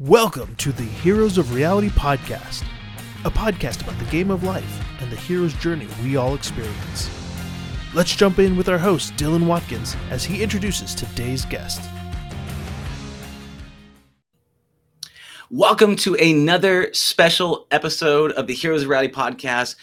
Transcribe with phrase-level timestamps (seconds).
[0.00, 2.66] Welcome to the Heroes of Reality podcast,
[3.24, 7.08] a podcast about the game of life and the hero's journey we all experience.
[7.94, 11.80] Let's jump in with our host, Dylan Watkins, as he introduces today's guest.
[15.50, 19.76] Welcome to another special episode of the Heroes of Reality podcast,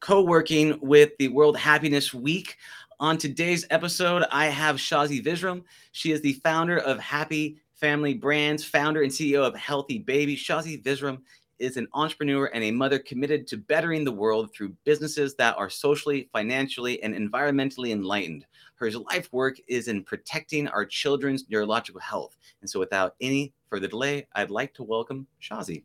[0.00, 2.56] co working with the World Happiness Week.
[3.00, 5.64] On today's episode, I have Shazi Visram.
[5.92, 10.36] She is the founder of Happy Family Brands, founder and CEO of Healthy Baby.
[10.36, 11.18] Shazi Visram
[11.60, 15.70] is an entrepreneur and a mother committed to bettering the world through businesses that are
[15.70, 18.46] socially, financially, and environmentally enlightened.
[18.76, 22.36] Her life work is in protecting our children's neurological health.
[22.62, 25.84] And so, without any further delay, I'd like to welcome Shazi.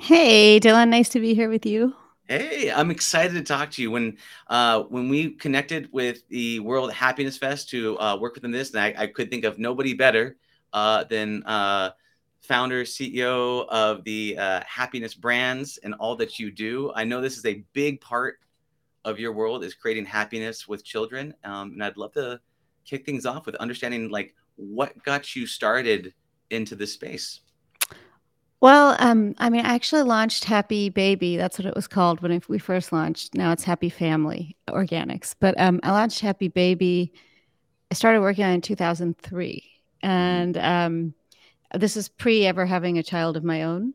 [0.00, 1.94] Hey, Dylan, nice to be here with you.
[2.28, 3.90] Hey, I'm excited to talk to you.
[3.90, 8.70] When uh, when we connected with the World Happiness Fest to uh, work within this,
[8.70, 10.36] and I, I could think of nobody better
[10.72, 11.90] uh, than uh,
[12.42, 16.92] founder, CEO of the uh, Happiness Brands and all that you do.
[16.94, 18.38] I know this is a big part
[19.04, 22.40] of your world is creating happiness with children, um, and I'd love to
[22.84, 26.14] kick things off with understanding like what got you started
[26.50, 27.40] into this space.
[28.60, 31.36] Well, um, I mean, I actually launched Happy Baby.
[31.36, 33.34] That's what it was called when we first launched.
[33.34, 35.34] Now it's Happy Family Organics.
[35.38, 37.12] But um, I launched Happy Baby.
[37.90, 39.71] I started working on it in 2003
[40.02, 41.14] and um,
[41.74, 43.94] this is pre ever having a child of my own.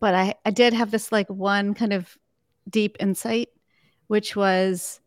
[0.00, 2.16] But I, I did have this like one kind of
[2.68, 3.48] deep insight,
[4.08, 5.00] which was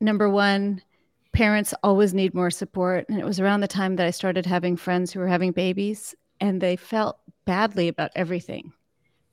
[0.00, 0.82] number one,
[1.32, 3.06] parents always need more support.
[3.08, 6.14] And it was around the time that I started having friends who were having babies
[6.40, 8.72] and they felt badly about everything.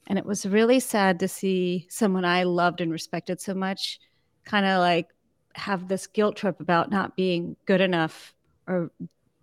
[0.07, 3.99] And it was really sad to see someone I loved and respected so much
[4.43, 5.07] kind of like
[5.55, 8.33] have this guilt trip about not being good enough
[8.67, 8.91] or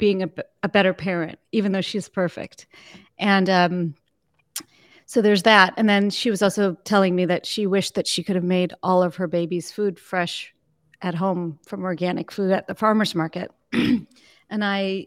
[0.01, 0.31] being a,
[0.65, 2.67] a better parent, even though she's perfect.
[3.19, 3.95] And um,
[5.07, 5.75] so there's that.
[5.77, 8.73] And then she was also telling me that she wished that she could have made
[8.83, 10.53] all of her baby's food fresh
[11.03, 13.53] at home from organic food at the farmer's market.
[13.73, 14.07] and
[14.51, 15.07] I,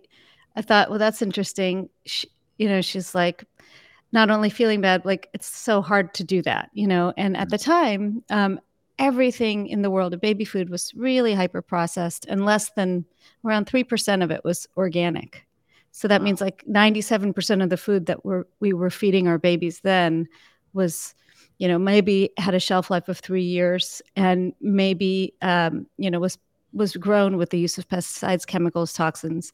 [0.55, 1.89] I thought, well, that's interesting.
[2.05, 3.43] She, you know, she's like,
[4.11, 7.11] not only feeling bad, like it's so hard to do that, you know.
[7.17, 8.59] And at the time, um,
[9.03, 13.03] everything in the world of baby food was really hyper processed and less than
[13.43, 15.45] around 3% of it was organic
[15.91, 16.25] so that wow.
[16.25, 20.27] means like 97% of the food that we're, we were feeding our babies then
[20.73, 21.13] was
[21.59, 26.19] you know maybe had a shelf life of three years and maybe um, you know
[26.19, 26.37] was
[26.73, 29.53] was grown with the use of pesticides chemicals toxins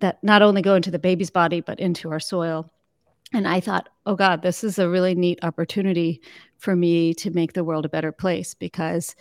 [0.00, 2.70] that not only go into the baby's body but into our soil
[3.32, 6.20] and I thought, oh God, this is a really neat opportunity
[6.58, 9.16] for me to make the world a better place because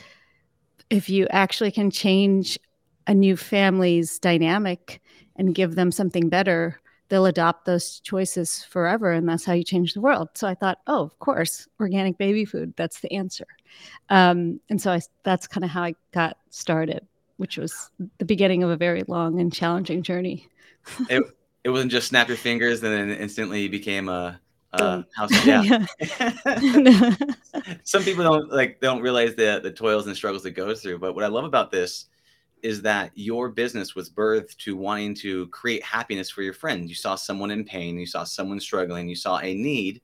[0.90, 2.60] if you actually can change
[3.08, 5.02] a new family's dynamic
[5.36, 6.80] and give them something better,
[7.10, 9.12] they'll adopt those choices forever.
[9.12, 10.30] And that's how you change the world.
[10.36, 13.48] So I thought, oh, of course, organic baby food, that's the answer.
[14.10, 17.06] Um, and so I, that's kind of how I got started,
[17.38, 20.48] which was the beginning of a very long and challenging journey.
[21.66, 24.40] it wasn't just snap your fingers and then instantly became a,
[24.74, 25.04] a oh.
[25.16, 25.32] house.
[25.46, 25.64] Yeah.
[25.64, 27.16] yeah.
[27.84, 31.00] Some people don't like don't realize the the toils and struggles it goes through.
[31.00, 32.06] But what I love about this
[32.62, 36.88] is that your business was birthed to wanting to create happiness for your friends.
[36.88, 40.02] You saw someone in pain, you saw someone struggling, you saw a need,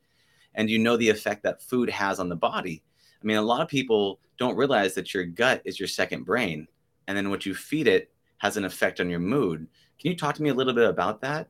[0.56, 2.82] and you know the effect that food has on the body.
[3.22, 6.68] I mean, a lot of people don't realize that your gut is your second brain,
[7.08, 8.11] and then what you feed it
[8.42, 9.68] has an effect on your mood.
[10.00, 11.48] Can you talk to me a little bit about that?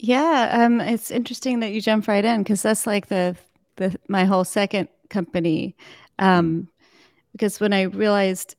[0.00, 3.36] Yeah, um, it's interesting that you jump right in because that's like the
[3.76, 5.76] the my whole second company.
[6.18, 6.68] Um,
[7.30, 8.56] because when I realized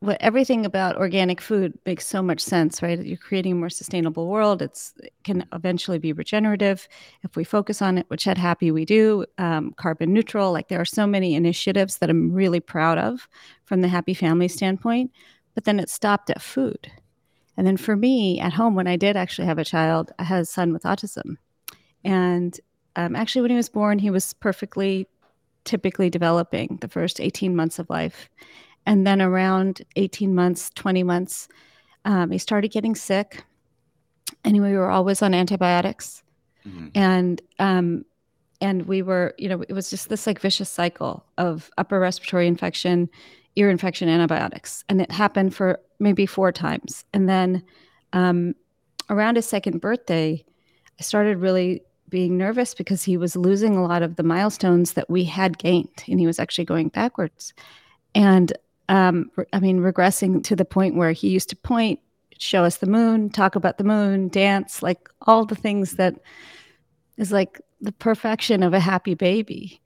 [0.00, 3.04] what everything about organic food makes so much sense, right?
[3.04, 4.62] You're creating a more sustainable world.
[4.62, 6.86] It's it can eventually be regenerative
[7.24, 9.26] if we focus on it, which at Happy we do.
[9.38, 10.52] Um, carbon neutral.
[10.52, 13.28] Like there are so many initiatives that I'm really proud of
[13.64, 15.10] from the Happy Family standpoint.
[15.58, 16.92] But then it stopped at food
[17.58, 20.42] and then for me at home, when I did actually have a child, I had
[20.42, 21.38] a son with autism.
[22.04, 22.58] And
[22.94, 25.08] um, actually, when he was born, he was perfectly
[25.64, 28.30] typically developing the first 18 months of life.
[28.86, 31.48] And then around 18 months, 20 months,
[32.04, 33.44] um, he started getting sick.
[34.44, 36.22] And we were always on antibiotics.
[36.64, 36.88] Mm-hmm.
[36.94, 38.04] And um,
[38.60, 42.46] and we were, you know, it was just this like vicious cycle of upper respiratory
[42.46, 43.08] infection,
[43.58, 44.84] ear infection, antibiotics.
[44.88, 47.04] And it happened for maybe four times.
[47.12, 47.62] And then
[48.12, 48.54] um,
[49.10, 50.44] around his second birthday,
[50.98, 55.10] I started really being nervous because he was losing a lot of the milestones that
[55.10, 57.52] we had gained and he was actually going backwards.
[58.14, 58.52] And
[58.88, 62.00] um, I mean, regressing to the point where he used to point,
[62.38, 66.14] show us the moon, talk about the moon, dance, like all the things that
[67.18, 69.80] is like the perfection of a happy baby.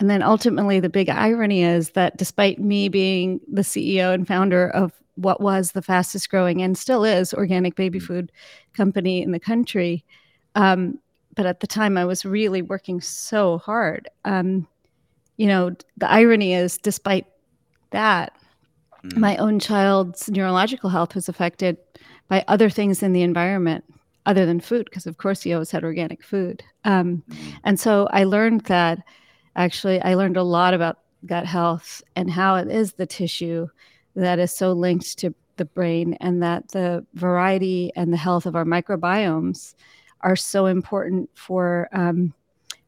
[0.00, 4.70] And then ultimately, the big irony is that despite me being the CEO and founder
[4.70, 8.06] of what was the fastest growing and still is organic baby mm.
[8.06, 8.32] food
[8.72, 10.02] company in the country,
[10.54, 10.98] um,
[11.36, 14.08] but at the time I was really working so hard.
[14.24, 14.66] Um,
[15.36, 17.26] you know, the irony is, despite
[17.90, 18.32] that,
[19.04, 19.18] mm.
[19.18, 21.76] my own child's neurological health was affected
[22.28, 23.84] by other things in the environment
[24.24, 26.64] other than food, because of course he always had organic food.
[26.84, 27.54] Um, mm.
[27.64, 29.00] and so I learned that
[29.56, 33.66] actually i learned a lot about gut health and how it is the tissue
[34.16, 38.56] that is so linked to the brain and that the variety and the health of
[38.56, 39.74] our microbiomes
[40.22, 42.32] are so important for um,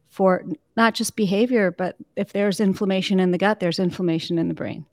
[0.08, 0.44] for
[0.76, 4.86] not just behavior but if there's inflammation in the gut there's inflammation in the brain.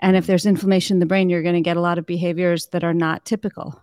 [0.00, 2.66] And if there's inflammation in the brain you're going to get a lot of behaviors
[2.68, 3.80] that are not typical.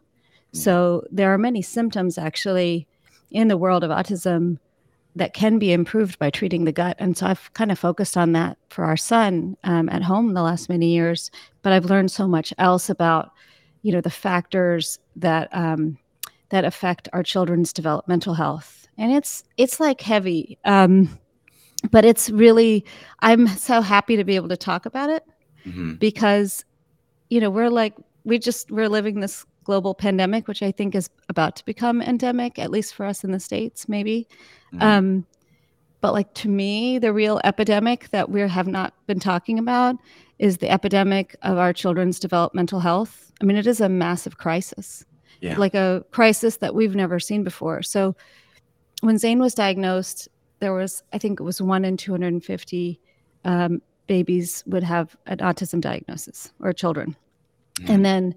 [0.52, 2.88] So there are many symptoms actually
[3.32, 4.58] in the world of autism
[5.16, 6.96] that can be improved by treating the gut.
[7.00, 10.44] And so I've kind of focused on that for our son um, at home the
[10.44, 11.32] last many years.
[11.62, 13.32] But I've learned so much else about,
[13.82, 15.98] you know, the factors that um,
[16.50, 18.88] that affect our children's developmental health.
[18.98, 21.20] And it's it's like heavy, um,
[21.92, 22.86] but it's really
[23.20, 25.24] I'm so happy to be able to talk about it
[25.66, 25.94] mm-hmm.
[25.96, 26.66] because,
[27.30, 27.96] you know, we're like
[28.26, 32.58] we just we're living this global pandemic, which I think is about to become endemic,
[32.60, 34.28] at least for us in the states, maybe.
[34.74, 34.82] Mm-hmm.
[34.82, 35.26] Um,
[36.02, 39.96] but like to me, the real epidemic that we have not been talking about
[40.38, 43.32] is the epidemic of our children's developmental health.
[43.42, 45.06] I mean, it is a massive crisis,
[45.42, 45.58] yeah.
[45.58, 47.84] like a crisis that we've never seen before.
[47.84, 48.16] So
[49.02, 50.30] when Zane was diagnosed,
[50.60, 53.00] there was, I think it was one in 250
[53.46, 57.16] um, babies would have an autism diagnosis or children.
[57.80, 57.92] Mm-hmm.
[57.92, 58.36] And then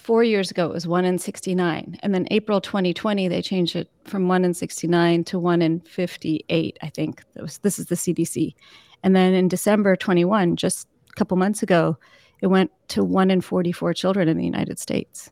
[0.00, 3.88] four years ago it was one in 69 and then april 2020 they changed it
[4.04, 7.22] from one in 69 to one in 58 i think.
[7.36, 8.54] Was, this is the cdc
[9.02, 11.98] and then in december 21 just a couple months ago
[12.40, 15.30] it went to one in 44 children in the united states.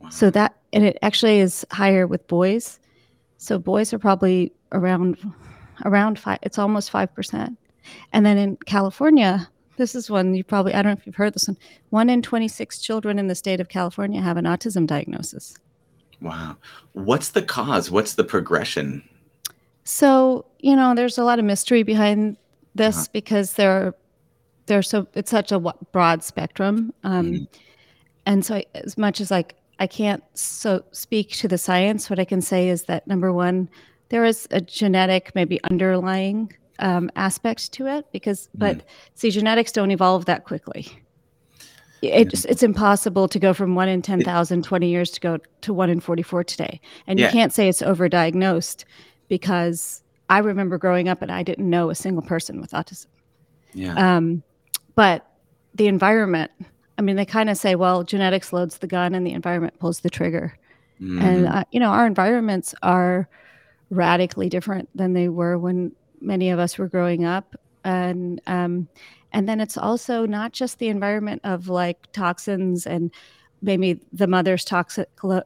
[0.00, 0.08] Wow.
[0.08, 2.78] so that and it actually is higher with boys.
[3.38, 5.16] So boys are probably around
[5.84, 7.58] around five it's almost five percent.
[8.12, 11.34] And then in california this is one you probably, I don't know if you've heard
[11.34, 11.56] this one.
[11.90, 15.56] One in 26 children in the state of California have an autism diagnosis.
[16.20, 16.56] Wow.
[16.92, 17.90] What's the cause?
[17.90, 19.02] What's the progression?
[19.84, 22.36] So, you know, there's a lot of mystery behind
[22.74, 23.06] this uh-huh.
[23.12, 23.94] because there
[24.68, 25.60] are, so, it's such a
[25.92, 26.92] broad spectrum.
[27.04, 27.44] Um, mm-hmm.
[28.24, 32.24] And so, as much as like, I can't so speak to the science, what I
[32.24, 33.68] can say is that number one,
[34.08, 38.82] there is a genetic, maybe underlying um, aspect to it because but mm.
[39.14, 40.88] see genetics don't evolve that quickly
[42.02, 45.72] it just, it's impossible to go from 1 in 10,000 20 years to go to
[45.72, 47.26] 1 in 44 today and yeah.
[47.26, 48.84] you can't say it's overdiagnosed
[49.28, 53.06] because i remember growing up and i didn't know a single person with autism
[53.72, 54.42] yeah um,
[54.94, 55.26] but
[55.74, 56.50] the environment
[56.98, 60.00] i mean they kind of say well genetics loads the gun and the environment pulls
[60.00, 60.56] the trigger
[61.00, 61.22] mm.
[61.22, 63.28] and uh, you know our environments are
[63.90, 65.92] radically different than they were when
[66.26, 67.56] many of us were growing up.
[67.84, 68.88] And um,
[69.32, 73.10] and then it's also not just the environment of like toxins and
[73.62, 75.44] maybe the mother's toxic to,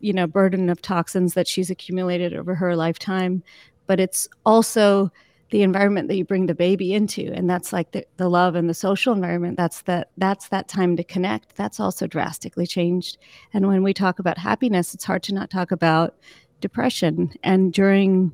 [0.00, 3.42] you know burden of toxins that she's accumulated over her lifetime
[3.86, 5.10] but it's also
[5.50, 7.32] the environment that you bring the baby into.
[7.34, 9.56] And that's like the, the love and the social environment.
[9.56, 11.56] That's that that's that time to connect.
[11.56, 13.18] That's also drastically changed.
[13.52, 16.14] And when we talk about happiness it's hard to not talk about
[16.60, 17.32] depression.
[17.42, 18.32] And during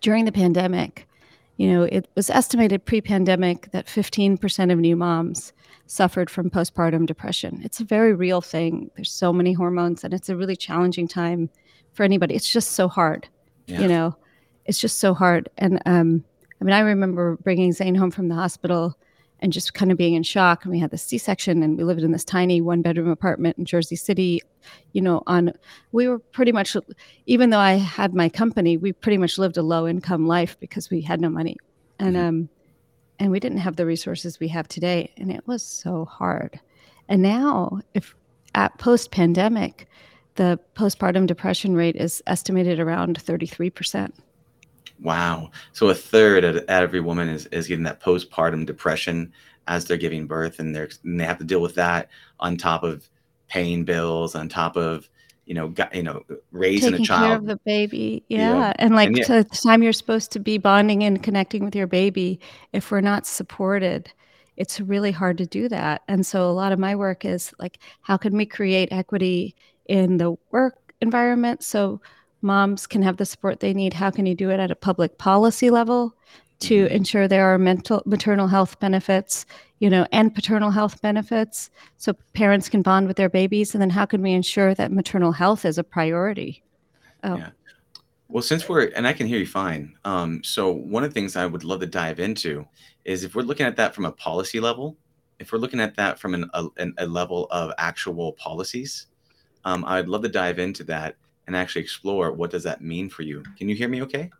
[0.00, 1.08] during the pandemic,
[1.56, 5.52] you know, it was estimated pre pandemic that 15% of new moms
[5.86, 7.60] suffered from postpartum depression.
[7.64, 8.90] It's a very real thing.
[8.94, 11.50] There's so many hormones, and it's a really challenging time
[11.92, 12.34] for anybody.
[12.34, 13.28] It's just so hard,
[13.66, 13.80] yeah.
[13.80, 14.16] you know,
[14.66, 15.48] it's just so hard.
[15.58, 16.24] And um,
[16.60, 18.96] I mean, I remember bringing Zane home from the hospital
[19.40, 20.64] and just kind of being in shock.
[20.64, 23.96] And we had the C-section, and we lived in this tiny one-bedroom apartment in Jersey
[23.96, 24.42] City.
[24.92, 25.52] You know, on
[25.92, 26.76] we were pretty much,
[27.26, 31.00] even though I had my company, we pretty much lived a low-income life because we
[31.00, 31.56] had no money,
[31.98, 32.26] and mm-hmm.
[32.26, 32.48] um,
[33.18, 36.60] and we didn't have the resources we have today, and it was so hard.
[37.08, 38.14] And now, if
[38.54, 39.88] at post-pandemic,
[40.34, 44.14] the postpartum depression rate is estimated around thirty-three percent.
[45.00, 45.50] Wow.
[45.72, 49.32] So a third of every woman is, is getting that postpartum depression
[49.66, 52.08] as they're giving birth and they're and they have to deal with that
[52.40, 53.08] on top of
[53.48, 55.08] paying bills, on top of
[55.48, 57.26] you know, got, you know, raising Taking a child.
[57.26, 59.24] care of the baby, yeah, and like and yeah.
[59.26, 62.38] the time you're supposed to be bonding and connecting with your baby,
[62.74, 64.12] if we're not supported,
[64.58, 66.02] it's really hard to do that.
[66.06, 70.18] And so a lot of my work is like, how can we create equity in
[70.18, 72.00] the work environment so
[72.40, 75.18] moms can have the support they need, how can you do it at a public
[75.18, 76.14] policy level
[76.60, 76.94] to mm-hmm.
[76.94, 79.46] ensure there are mental maternal health benefits,
[79.78, 83.90] you know, and paternal health benefits so parents can bond with their babies and then
[83.90, 86.62] how can we ensure that maternal health is a priority?
[87.24, 87.36] Oh.
[87.36, 87.50] Yeah.
[88.28, 89.94] Well, since we're and I can hear you fine.
[90.04, 92.66] Um, so one of the things I would love to dive into
[93.04, 94.96] is if we're looking at that from a policy level,
[95.38, 96.66] if we're looking at that from an, a,
[96.98, 99.06] a level of actual policies,
[99.64, 101.16] um, I'd love to dive into that
[101.48, 103.42] and actually explore what does that mean for you.
[103.56, 104.30] Can you hear me okay?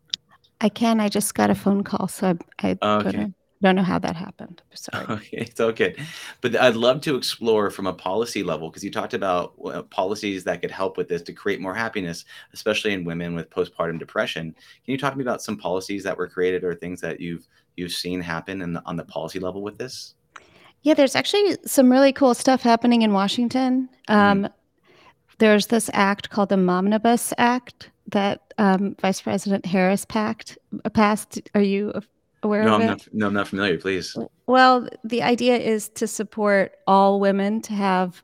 [0.60, 1.00] I can.
[1.00, 3.32] I just got a phone call, so I, I okay.
[3.62, 4.62] don't know how that happened.
[4.74, 5.06] Sorry.
[5.08, 5.96] Okay, it's okay.
[6.42, 10.44] But I'd love to explore from a policy level because you talked about uh, policies
[10.44, 14.54] that could help with this to create more happiness, especially in women with postpartum depression.
[14.84, 17.48] Can you talk to me about some policies that were created or things that you've
[17.76, 20.14] you've seen happen in the, on the policy level with this?
[20.82, 23.88] Yeah, there's actually some really cool stuff happening in Washington.
[24.08, 24.12] Mm-hmm.
[24.12, 24.52] Um, mm-hmm.
[25.38, 31.40] There's this act called the Momnibus Act that um, Vice President Harris packed, uh, passed.
[31.54, 31.92] Are you
[32.42, 32.88] aware no, of I'm it?
[32.88, 33.78] Not, no, I'm not familiar.
[33.78, 34.16] Please.
[34.46, 38.22] Well, the idea is to support all women to have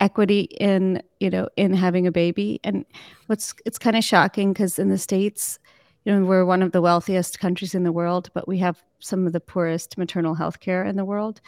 [0.00, 2.84] equity in you know in having a baby and
[3.28, 5.58] what's it's kind of shocking because in the states
[6.04, 9.26] you know we're one of the wealthiest countries in the world but we have some
[9.26, 11.40] of the poorest maternal health care in the world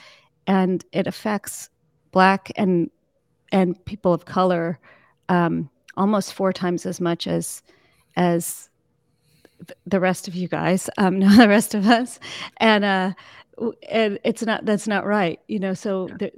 [0.46, 1.68] and it affects
[2.10, 2.90] black and
[3.52, 4.78] and people of color
[5.28, 7.62] um, almost four times as much as
[8.16, 8.68] as
[9.86, 12.18] the rest of you guys, um, no, the rest of us,
[12.58, 13.12] and uh,
[13.88, 15.74] and it's not that's not right, you know.
[15.74, 16.32] So, the,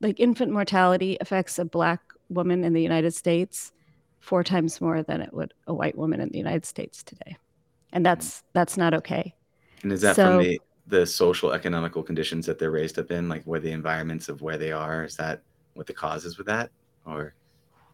[0.00, 3.72] like infant mortality affects a black woman in the United States
[4.20, 7.36] four times more than it would a white woman in the United States today,
[7.92, 9.34] and that's that's not okay.
[9.82, 13.28] And is that so, from the the social economical conditions that they're raised up in,
[13.28, 15.04] like where the environments of where they are?
[15.04, 15.42] Is that
[15.74, 16.70] what the cause is with that,
[17.06, 17.34] or?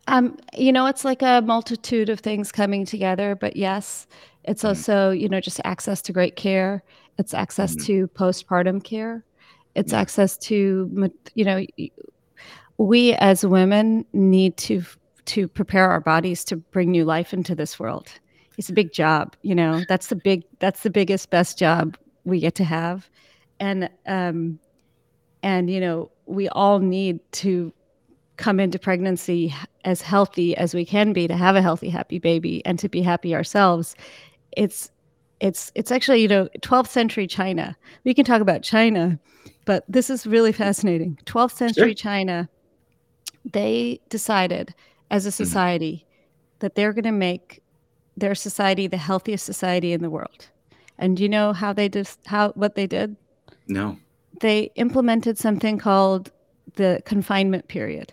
[0.07, 4.07] Um, you know, it's like a multitude of things coming together, but yes,
[4.45, 4.69] it's mm-hmm.
[4.69, 6.83] also, you know, just access to great care.
[7.19, 7.87] It's access mm-hmm.
[7.87, 9.25] to postpartum care.
[9.75, 10.01] It's yeah.
[10.01, 11.65] access to, you know,
[12.77, 14.83] we as women need to
[15.27, 18.09] to prepare our bodies to bring new life into this world.
[18.59, 19.83] It's a big job, you know.
[19.89, 23.09] That's the big that's the biggest best job we get to have.
[23.59, 24.59] And um
[25.43, 27.73] and you know, we all need to
[28.37, 32.65] come into pregnancy as healthy as we can be to have a healthy happy baby
[32.65, 33.95] and to be happy ourselves
[34.57, 34.91] it's
[35.41, 39.19] it's it's actually you know 12th century china we can talk about china
[39.65, 41.95] but this is really fascinating 12th century sure.
[41.95, 42.49] china
[43.45, 44.75] they decided
[45.11, 45.45] as a mm-hmm.
[45.45, 46.57] society mm-hmm.
[46.61, 47.63] that they're going to make
[48.17, 50.49] their society the healthiest society in the world
[50.99, 53.17] and you know how they did how what they did
[53.69, 53.97] no
[54.41, 56.31] they implemented something called
[56.77, 58.13] the confinement period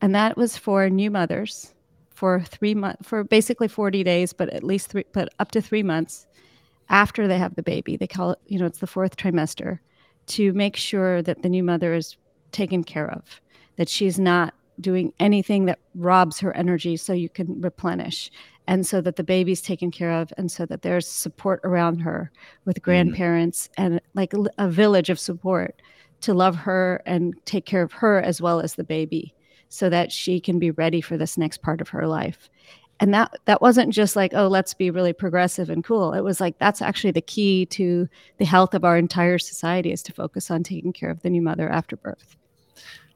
[0.00, 1.74] and that was for new mothers
[2.10, 5.82] for three months for basically 40 days but at least three but up to three
[5.82, 6.26] months
[6.88, 9.78] after they have the baby they call it you know it's the fourth trimester
[10.26, 12.16] to make sure that the new mother is
[12.52, 13.40] taken care of
[13.76, 18.30] that she's not doing anything that robs her energy so you can replenish
[18.66, 22.30] and so that the baby's taken care of and so that there's support around her
[22.64, 22.84] with mm-hmm.
[22.84, 23.94] grandparents mm-hmm.
[23.94, 25.80] and like a village of support
[26.20, 29.34] to love her and take care of her as well as the baby
[29.68, 32.48] so that she can be ready for this next part of her life.
[32.98, 36.14] And that that wasn't just like oh let's be really progressive and cool.
[36.14, 38.08] It was like that's actually the key to
[38.38, 41.42] the health of our entire society is to focus on taking care of the new
[41.42, 42.36] mother after birth.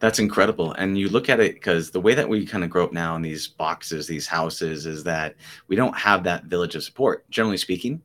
[0.00, 0.72] That's incredible.
[0.72, 3.16] And you look at it because the way that we kind of grow up now
[3.16, 5.36] in these boxes these houses is that
[5.68, 8.02] we don't have that village of support generally speaking.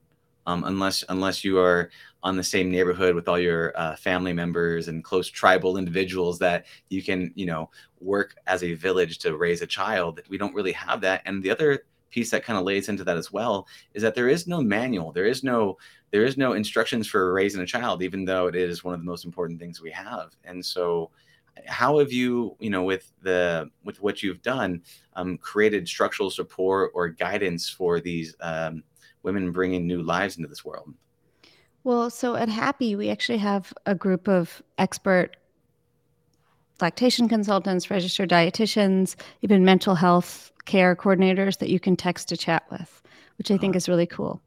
[0.47, 1.89] Um, unless unless you are
[2.21, 6.65] on the same neighborhood with all your uh, family members and close tribal individuals that
[6.89, 7.69] you can you know
[8.05, 11.21] work as a village to raise a child we don't really have that.
[11.25, 14.29] And the other piece that kind of lays into that as well is that there
[14.29, 15.11] is no manual.
[15.11, 15.77] There is no
[16.11, 19.05] there is no instructions for raising a child even though it is one of the
[19.05, 20.35] most important things we have.
[20.43, 21.11] And so
[21.65, 24.81] how have you you know with the with what you've done
[25.15, 28.83] um, created structural support or guidance for these um,
[29.23, 30.93] women bringing new lives into this world?
[31.83, 35.37] Well, so at Happy, we actually have a group of expert
[36.81, 42.63] lactation consultants, registered dietitians, even mental health care coordinators that you can text to chat
[42.71, 43.01] with,
[43.37, 44.41] which I think is really cool.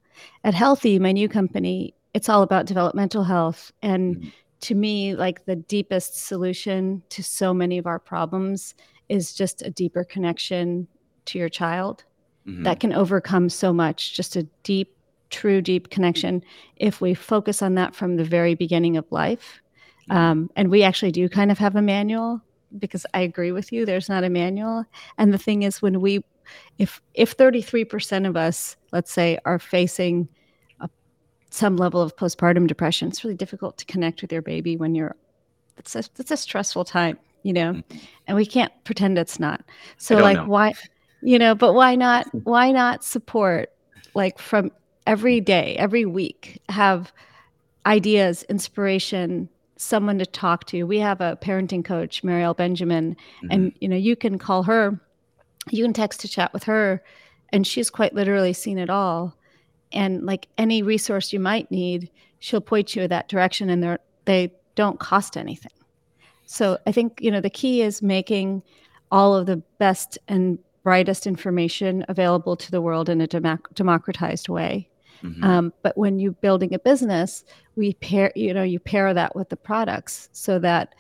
[0.45, 3.73] At Healthy, my new company, it's all about developmental health.
[3.83, 4.29] And mm-hmm.
[4.61, 8.75] to me, like the deepest solution to so many of our problems
[9.09, 10.89] is just a deeper connection
[11.27, 12.05] to your child
[12.47, 12.65] mm-hmm.
[12.65, 14.97] that can overcome so much, just a deep,
[15.31, 16.43] true, deep connection
[16.77, 19.61] if we focus on that from the very beginning of life.
[20.11, 22.41] Um, and we actually do kind of have a manual
[22.79, 24.85] because I agree with you, there's not a manual.
[25.17, 26.25] And the thing is, when we
[26.79, 30.29] if if 33% of us, let's say, are facing
[30.81, 30.89] a,
[31.51, 35.17] some level of postpartum depression, it's really difficult to connect with your baby when you're
[35.79, 37.99] it's a, it's a stressful time, you know, mm-hmm.
[38.27, 39.63] and we can't pretend it's not.
[39.97, 40.47] So like know.
[40.47, 40.75] why,
[41.23, 43.71] you know, but why not, why not support
[44.15, 44.73] like from
[45.07, 47.13] every day, every week, have
[47.87, 49.49] ideas, inspiration,
[49.79, 50.85] someone to talk to.
[50.85, 53.47] We have a parenting coach, Marielle Benjamin, mm-hmm.
[53.51, 55.01] and you know, you can call her,
[55.71, 57.03] you can text to chat with her,
[57.51, 59.37] and she's quite literally seen it all.
[59.93, 63.99] And like any resource you might need, she'll point you in that direction, and they're
[64.27, 65.73] they don't cost anything.
[66.45, 68.63] So I think you know the key is making
[69.11, 74.88] all of the best and brightest information available to the world in a democratized way.
[75.23, 75.45] Mm-hmm.
[75.45, 77.45] Um, but when you're building a business,
[77.77, 80.95] we pair, you know, you pair that with the products so that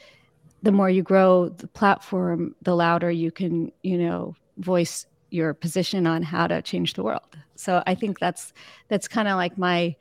[0.63, 6.07] the more you grow the platform, the louder you can, you know, voice your position
[6.07, 7.37] on how to change the world.
[7.55, 8.53] So I think that's
[8.89, 9.95] that's kind of like my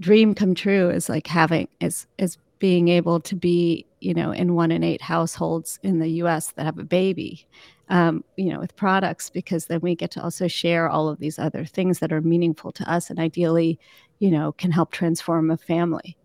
[0.00, 4.54] dream come true is like having is is being able to be, you know, in
[4.54, 7.46] one in eight households in the US that have a baby
[7.92, 11.38] um, you know, with products, because then we get to also share all of these
[11.38, 13.78] other things that are meaningful to us and ideally,
[14.18, 16.16] you know, can help transform a family.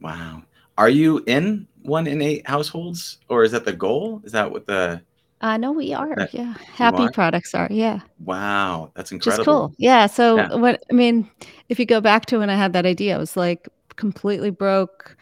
[0.00, 0.42] Wow.
[0.76, 4.22] Are you in one in eight households or is that the goal?
[4.24, 5.02] Is that what the
[5.40, 6.16] uh, no, we are.
[6.16, 6.54] That, yeah.
[6.74, 7.12] Happy are?
[7.12, 7.68] products are.
[7.70, 8.00] Yeah.
[8.24, 8.90] Wow.
[8.94, 9.44] That's incredible.
[9.44, 9.74] Just cool.
[9.78, 10.06] Yeah.
[10.06, 10.54] So yeah.
[10.56, 11.30] what, I mean,
[11.68, 15.16] if you go back to when I had that idea, I was like completely broke,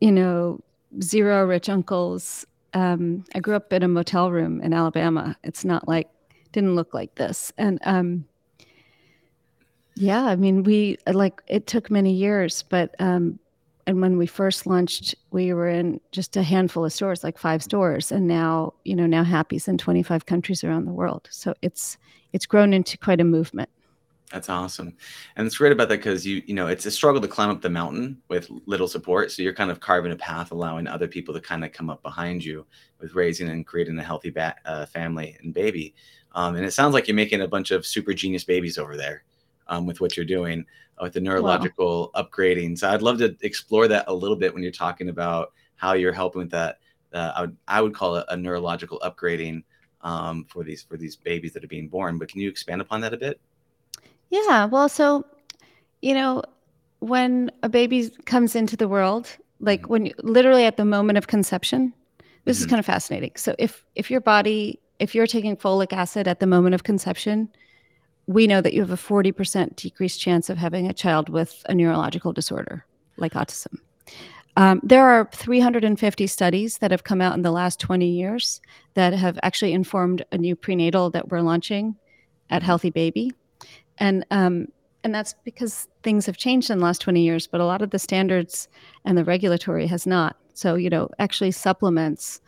[0.00, 0.60] you know,
[1.02, 5.36] zero rich uncles, um, I grew up in a motel room in Alabama.
[5.42, 6.08] It's not like,
[6.52, 7.52] didn't look like this.
[7.58, 8.26] And um,
[9.94, 13.38] yeah, I mean, we like it took many years, but um,
[13.86, 17.62] and when we first launched, we were in just a handful of stores, like five
[17.62, 21.28] stores, and now you know now Happy's in 25 countries around the world.
[21.30, 21.96] So it's
[22.32, 23.70] it's grown into quite a movement.
[24.32, 24.92] That's awesome.
[25.36, 27.62] And it's great about that because you, you know, it's a struggle to climb up
[27.62, 29.30] the mountain with little support.
[29.30, 32.02] So you're kind of carving a path, allowing other people to kind of come up
[32.02, 32.66] behind you
[33.00, 35.94] with raising and creating a healthy ba- uh, family and baby.
[36.34, 39.22] Um, and it sounds like you're making a bunch of super genius babies over there
[39.68, 40.66] um, with what you're doing
[40.98, 42.22] uh, with the neurological wow.
[42.22, 42.76] upgrading.
[42.76, 46.12] So I'd love to explore that a little bit when you're talking about how you're
[46.12, 46.78] helping with that.
[47.12, 49.62] Uh, I, would, I would call it a neurological upgrading
[50.02, 52.18] um, for these for these babies that are being born.
[52.18, 53.40] But can you expand upon that a bit?
[54.30, 54.66] Yeah.
[54.66, 55.24] Well, so,
[56.02, 56.42] you know,
[57.00, 59.92] when a baby comes into the world, like mm-hmm.
[59.92, 61.92] when you, literally at the moment of conception,
[62.44, 62.64] this mm-hmm.
[62.64, 63.32] is kind of fascinating.
[63.36, 67.48] So if if your body, if you're taking folic acid at the moment of conception,
[68.26, 71.74] we know that you have a 40% decreased chance of having a child with a
[71.74, 72.84] neurological disorder
[73.16, 73.78] like autism.
[74.56, 78.60] Um, there are 350 studies that have come out in the last 20 years
[78.94, 81.94] that have actually informed a new prenatal that we're launching
[82.50, 82.66] at mm-hmm.
[82.66, 83.32] Healthy Baby
[83.98, 84.68] and um,
[85.04, 87.90] and that's because things have changed in the last 20 years but a lot of
[87.90, 88.68] the standards
[89.04, 90.36] and the regulatory has not.
[90.54, 92.40] So you know actually supplements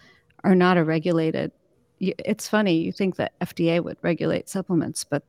[0.45, 1.53] are not a regulated
[2.01, 5.23] it's funny you think that fda would regulate supplements but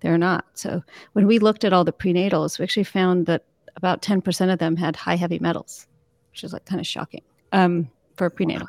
[0.00, 0.44] they're not.
[0.54, 0.82] So
[1.14, 3.44] when we looked at all the prenatals we actually found that
[3.76, 5.86] about 10% of them had high heavy metals
[6.30, 8.68] which is like kind of shocking um, for prenatal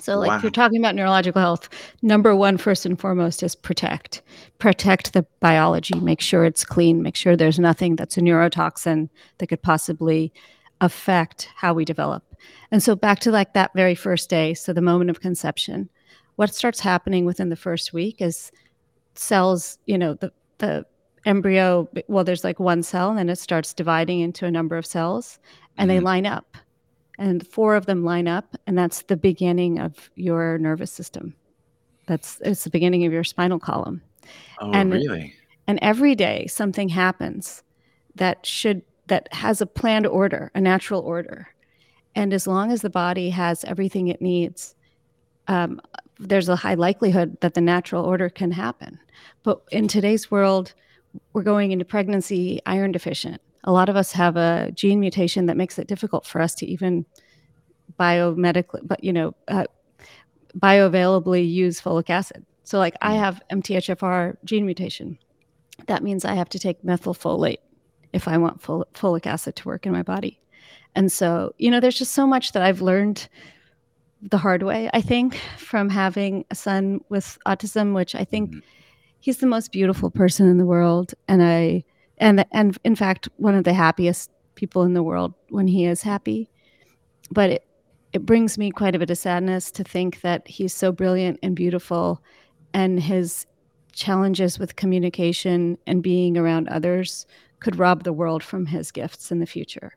[0.00, 0.36] so, like, wow.
[0.36, 1.68] if you're talking about neurological health,
[2.02, 4.22] number one, first and foremost, is protect.
[4.58, 5.98] Protect the biology.
[6.00, 7.02] Make sure it's clean.
[7.02, 9.08] Make sure there's nothing that's a neurotoxin
[9.38, 10.32] that could possibly
[10.80, 12.24] affect how we develop.
[12.70, 15.88] And so, back to like that very first day, so the moment of conception,
[16.36, 18.52] what starts happening within the first week is
[19.14, 20.86] cells, you know, the, the
[21.26, 24.86] embryo, well, there's like one cell, and then it starts dividing into a number of
[24.86, 25.38] cells,
[25.76, 25.98] and mm-hmm.
[25.98, 26.56] they line up
[27.18, 31.34] and four of them line up and that's the beginning of your nervous system.
[32.06, 34.02] That's it's the beginning of your spinal column.
[34.60, 35.34] Oh and, really?
[35.66, 37.62] and every day something happens
[38.14, 41.48] that should that has a planned order a natural order.
[42.14, 44.74] And as long as the body has everything it needs
[45.48, 45.80] um,
[46.20, 48.98] there's a high likelihood that the natural order can happen.
[49.42, 50.74] But in today's world
[51.32, 55.56] we're going into pregnancy iron deficient a lot of us have a gene mutation that
[55.56, 57.04] makes it difficult for us to even
[57.98, 59.64] biomedically, but you know, uh,
[60.56, 62.44] bioavailably use folic acid.
[62.64, 63.18] So, like, I mm.
[63.18, 65.18] have MTHFR gene mutation.
[65.86, 67.58] That means I have to take methylfolate
[68.12, 70.40] if I want fol- folic acid to work in my body.
[70.94, 73.28] And so, you know, there's just so much that I've learned
[74.20, 78.58] the hard way, I think, from having a son with autism, which I think mm-hmm.
[79.20, 81.14] he's the most beautiful person in the world.
[81.28, 81.84] And I,
[82.20, 86.02] and and in fact one of the happiest people in the world when he is
[86.02, 86.50] happy
[87.30, 87.64] but it,
[88.12, 91.54] it brings me quite a bit of sadness to think that he's so brilliant and
[91.54, 92.22] beautiful
[92.72, 93.46] and his
[93.92, 97.26] challenges with communication and being around others
[97.60, 99.96] could rob the world from his gifts in the future.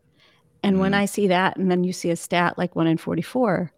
[0.64, 0.82] And mm-hmm.
[0.82, 3.72] when I see that, and then you see a stat like one in 44,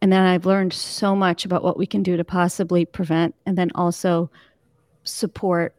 [0.00, 3.58] and then I've learned so much about what we can do to possibly prevent and
[3.58, 4.30] then also
[5.02, 5.74] support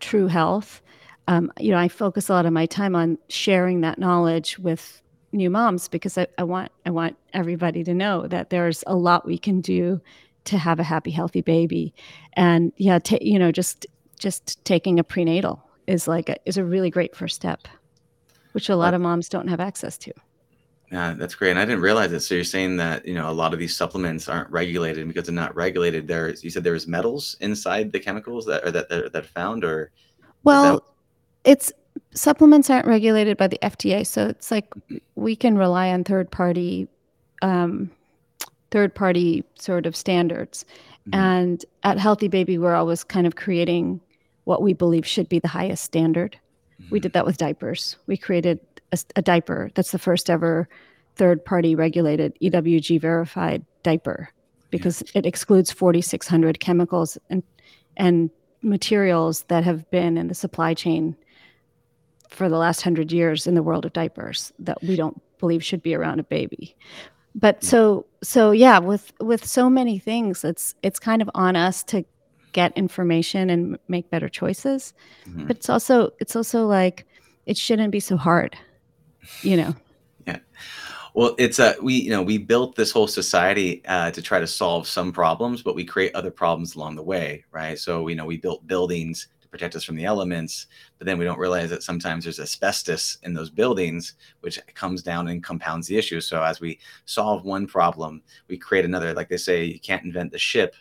[0.00, 0.80] true health.
[1.28, 5.02] Um, you know, I focus a lot of my time on sharing that knowledge with
[5.32, 9.26] new moms because I, I want I want everybody to know that there's a lot
[9.26, 10.00] we can do
[10.44, 11.94] to have a happy, healthy baby.
[12.34, 13.86] And yeah, t- you know, just
[14.18, 17.66] just taking a prenatal is like a, is a really great first step,
[18.52, 20.12] which a lot of moms don't have access to.
[20.90, 21.50] Yeah, that's great.
[21.50, 22.20] And I didn't realize it.
[22.20, 25.34] So you're saying that you know a lot of these supplements aren't regulated because they're
[25.34, 26.06] not regulated.
[26.06, 29.90] There's you said there's metals inside the chemicals that are that that, that found or
[30.42, 30.84] well.
[31.44, 31.72] It's
[32.14, 34.72] supplements aren't regulated by the FDA, so it's like
[35.14, 36.88] we can rely on third party
[37.42, 37.90] um,
[38.70, 40.64] third party sort of standards.
[41.08, 41.14] Mm-hmm.
[41.14, 44.00] And at Healthy Baby, we're always kind of creating
[44.44, 46.38] what we believe should be the highest standard.
[46.80, 46.90] Mm-hmm.
[46.90, 47.96] We did that with diapers.
[48.06, 48.60] We created
[48.92, 50.68] a, a diaper that's the first ever
[51.16, 54.30] third party regulated EWG verified diaper
[54.70, 55.18] because yeah.
[55.18, 57.42] it excludes 4,600 chemicals and,
[57.96, 58.30] and
[58.62, 61.16] materials that have been in the supply chain
[62.32, 65.82] for the last hundred years in the world of diapers that we don't believe should
[65.82, 66.74] be around a baby.
[67.34, 71.82] But so so yeah with with so many things it's it's kind of on us
[71.84, 72.04] to
[72.52, 74.92] get information and make better choices.
[75.26, 75.46] Mm-hmm.
[75.46, 77.06] but it's also it's also like
[77.46, 78.56] it shouldn't be so hard
[79.42, 79.74] you know?
[80.24, 80.38] Yeah.
[81.14, 84.46] Well it's a we you know we built this whole society uh, to try to
[84.46, 87.78] solve some problems but we create other problems along the way right?
[87.78, 90.66] So you know we built buildings protect us from the elements.
[90.98, 95.28] But then we don't realize that sometimes there's asbestos in those buildings, which comes down
[95.28, 96.20] and compounds the issue.
[96.20, 99.12] So as we solve one problem, we create another.
[99.12, 100.74] Like they say, you can't invent the ship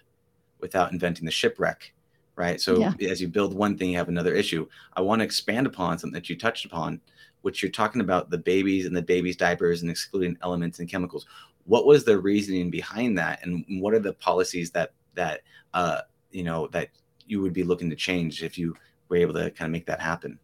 [0.60, 1.94] without inventing the shipwreck.
[2.38, 2.60] Right.
[2.60, 2.94] So yeah.
[3.10, 4.66] as you build one thing, you have another issue.
[4.94, 7.02] I want to expand upon something that you touched upon,
[7.42, 11.28] which you're talking about the babies and the babies' diapers and excluding elements and chemicals.
[11.66, 15.42] What was the reasoning behind that, and what are the policies that that
[15.74, 16.88] uh, you know that
[17.32, 18.76] you would be looking to change if you
[19.10, 20.38] were able to kind of make that happen?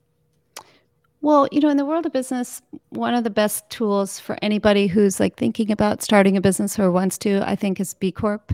[1.21, 4.87] Well, you know, in the world of business, one of the best tools for anybody
[4.87, 8.53] who's like thinking about starting a business or wants to, I think, is B Corp.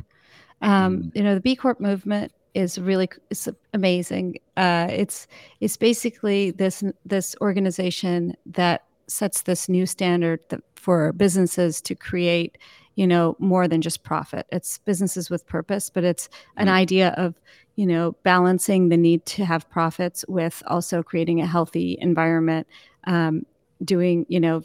[0.62, 1.12] Um, mm.
[1.15, 4.38] You know, the B Corp movement is really it's amazing.
[4.56, 5.28] Uh, it's
[5.60, 12.58] it's basically this this organization that sets this new standard that, for businesses to create,
[12.96, 14.46] you know, more than just profit.
[14.52, 16.72] It's businesses with purpose, but it's an mm.
[16.72, 17.36] idea of
[17.75, 22.67] you know, balancing the need to have profits with also creating a healthy environment,
[23.05, 23.45] um,
[23.83, 24.62] doing, you know,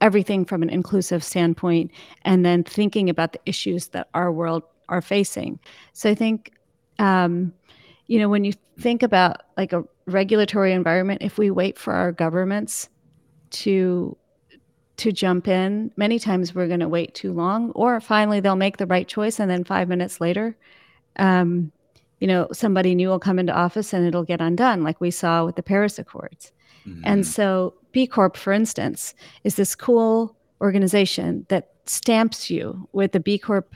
[0.00, 1.90] everything from an inclusive standpoint,
[2.22, 5.58] and then thinking about the issues that our world are facing.
[5.92, 6.52] So I think,
[6.98, 7.52] um,
[8.06, 12.12] you know, when you think about like a regulatory environment, if we wait for our
[12.12, 12.88] governments
[13.50, 14.16] to
[14.98, 18.76] to jump in, many times we're going to wait too long, or finally they'll make
[18.76, 20.54] the right choice, and then five minutes later,
[21.16, 21.72] um,
[22.22, 25.44] you know, somebody new will come into office and it'll get undone, like we saw
[25.44, 26.52] with the Paris Accords.
[26.86, 27.02] Mm-hmm.
[27.04, 33.18] And so, B Corp, for instance, is this cool organization that stamps you with the
[33.18, 33.74] B Corp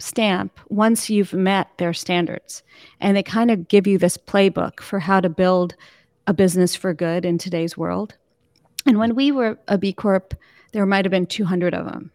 [0.00, 2.64] stamp once you've met their standards.
[3.00, 5.76] And they kind of give you this playbook for how to build
[6.26, 8.16] a business for good in today's world.
[8.84, 10.34] And when we were a B Corp,
[10.72, 12.10] there might have been 200 of them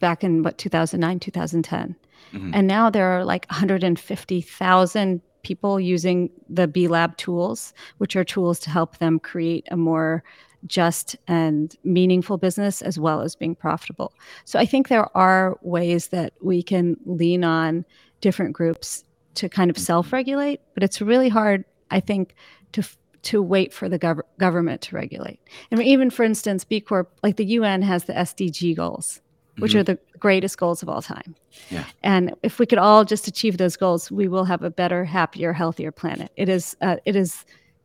[0.00, 1.94] back in what 2009 2010
[2.32, 2.50] mm-hmm.
[2.54, 8.58] and now there are like 150000 people using the b lab tools which are tools
[8.58, 10.22] to help them create a more
[10.66, 14.12] just and meaningful business as well as being profitable
[14.44, 17.84] so i think there are ways that we can lean on
[18.20, 19.84] different groups to kind of mm-hmm.
[19.84, 22.34] self-regulate but it's really hard i think
[22.72, 22.82] to
[23.26, 25.40] to wait for the gov- government to regulate.
[25.72, 29.20] And even for instance, B Corp, like the UN has the SDG goals
[29.58, 29.80] which mm-hmm.
[29.80, 31.34] are the greatest goals of all time.
[31.70, 31.84] Yeah.
[32.02, 35.52] And if we could all just achieve those goals, we will have a better, happier,
[35.52, 36.30] healthier planet.
[36.36, 37.44] It is, uh, it is,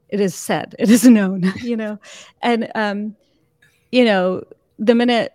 [0.10, 1.99] it is said, it is known, you know,
[2.41, 3.15] and, um,
[3.91, 4.43] you know,
[4.79, 5.34] the minute,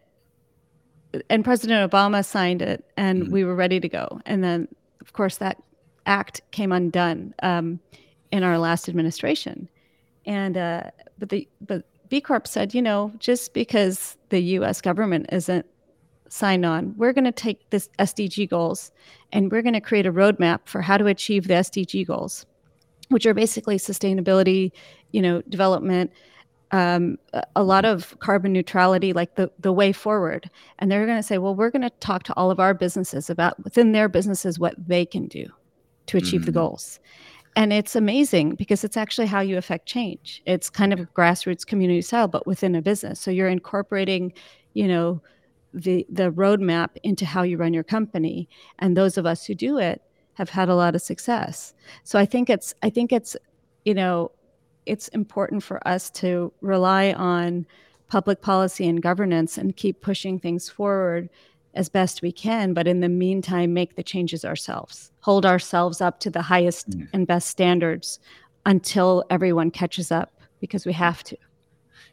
[1.31, 3.33] and President Obama signed it and mm-hmm.
[3.33, 4.21] we were ready to go.
[4.27, 4.69] And then,
[5.01, 5.63] of course, that
[6.05, 7.81] act came undone um,
[8.31, 9.69] in our last administration.
[10.27, 15.27] And, uh, but the, but B Corp said, you know, just because the US government
[15.33, 15.65] isn't
[16.33, 18.93] signed on, we're going to take this SDG goals
[19.33, 22.47] and we're going to create a roadmap for how to achieve the SDG goals,
[23.09, 24.73] which are basically sustainability,
[25.13, 26.11] you know, development,
[26.73, 27.19] um,
[27.55, 30.51] a lot of carbon neutrality, like the the way forward.
[30.79, 33.31] And they're going to say, well, we're going to talk to all of our businesses
[33.31, 35.47] about within their businesses what they can do
[36.07, 36.47] to achieve mm-hmm.
[36.47, 37.01] the goals.
[37.57, 40.43] and it's amazing because it's actually how you affect change.
[40.45, 43.19] It's kind of a grassroots community style, but within a business.
[43.19, 44.33] So you're incorporating,
[44.75, 45.23] you know,
[45.77, 48.49] the the roadmap into how you run your company.
[48.79, 50.03] And those of us who do it
[50.35, 51.75] have had a lot of success.
[52.03, 53.37] So I think it's I think it's,
[53.85, 54.33] you know,
[54.87, 57.67] it's important for us to rely on
[58.09, 61.29] public policy and governance and keep pushing things forward
[61.75, 66.21] as best we can but in the meantime make the changes ourselves hold ourselves up
[66.21, 67.07] to the highest mm.
[67.13, 68.19] and best standards
[68.65, 71.37] until everyone catches up because we have to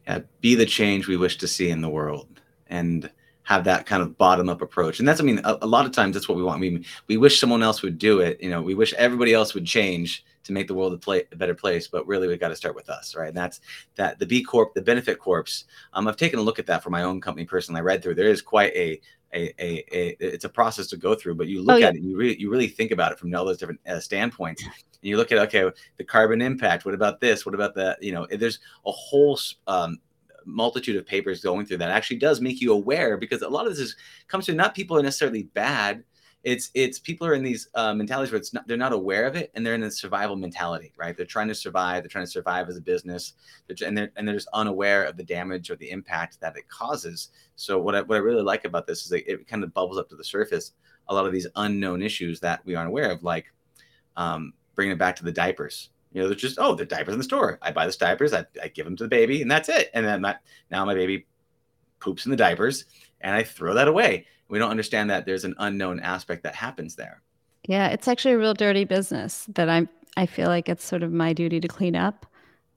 [0.06, 3.10] yeah be the change we wish to see in the world and
[3.43, 5.91] have that kind of bottom up approach and that's i mean a, a lot of
[5.91, 8.62] times that's what we want mean, we wish someone else would do it you know
[8.62, 11.88] we wish everybody else would change to make the world a, play, a better place.
[11.88, 13.29] But really, we've got to start with us, right?
[13.29, 13.62] And that's
[13.95, 15.65] that the B Corp, the benefit corps.
[15.93, 17.79] Um, I've taken a look at that for my own company personally.
[17.79, 18.15] I read through.
[18.15, 18.99] There is quite a
[19.34, 21.88] a, a, a, it's a process to go through, but you look oh, yeah.
[21.88, 24.62] at it, you really, you really think about it from all those different uh, standpoints.
[24.63, 26.86] And you look at, okay, the carbon impact.
[26.86, 27.43] What about this?
[27.43, 28.01] What about that?
[28.03, 29.97] You know, there's a whole um,
[30.45, 33.71] multitude of papers going through that actually does make you aware because a lot of
[33.71, 33.95] this is
[34.27, 36.03] comes to not people are necessarily bad.
[36.43, 39.36] It's it's people are in these uh, mentalities where it's not they're not aware of
[39.36, 41.15] it and they're in a survival mentality right?
[41.15, 43.34] They're trying to survive they're trying to survive as a business
[43.67, 46.67] they're, and they're and they're just unaware of the damage or the impact that it
[46.67, 47.29] causes.
[47.56, 49.97] So what I, what I really like about this is that it kind of bubbles
[49.97, 50.73] up to the surface
[51.08, 53.45] a lot of these unknown issues that we aren't aware of like
[54.15, 57.17] um, bringing it back to the diapers you know, they're just, oh, the diapers in
[57.17, 57.60] the store.
[57.62, 59.89] I buy the diapers, I, I give them to the baby, and that's it.
[59.93, 60.38] And then my,
[60.71, 61.26] now my baby
[61.99, 62.86] poops in the diapers,
[63.21, 66.95] and I throw that away we don't understand that there's an unknown aspect that happens
[66.95, 67.23] there.
[67.67, 71.12] Yeah, it's actually a real dirty business that I'm I feel like it's sort of
[71.12, 72.28] my duty to clean up.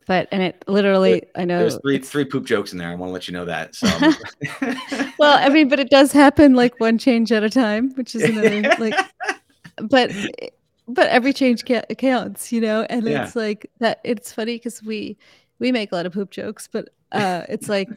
[0.06, 2.88] But and it literally I know there's three three poop jokes in there.
[2.88, 3.74] I want to let you know that.
[3.74, 3.88] So
[5.18, 8.22] well, I mean, but it does happen like one change at a time, which is
[8.22, 8.94] another like
[9.76, 10.10] but
[10.88, 11.64] but every change
[11.98, 13.24] counts, you know, and yeah.
[13.24, 15.16] it's like that it's funny because we
[15.58, 17.88] we make a lot of poop jokes, but uh it's like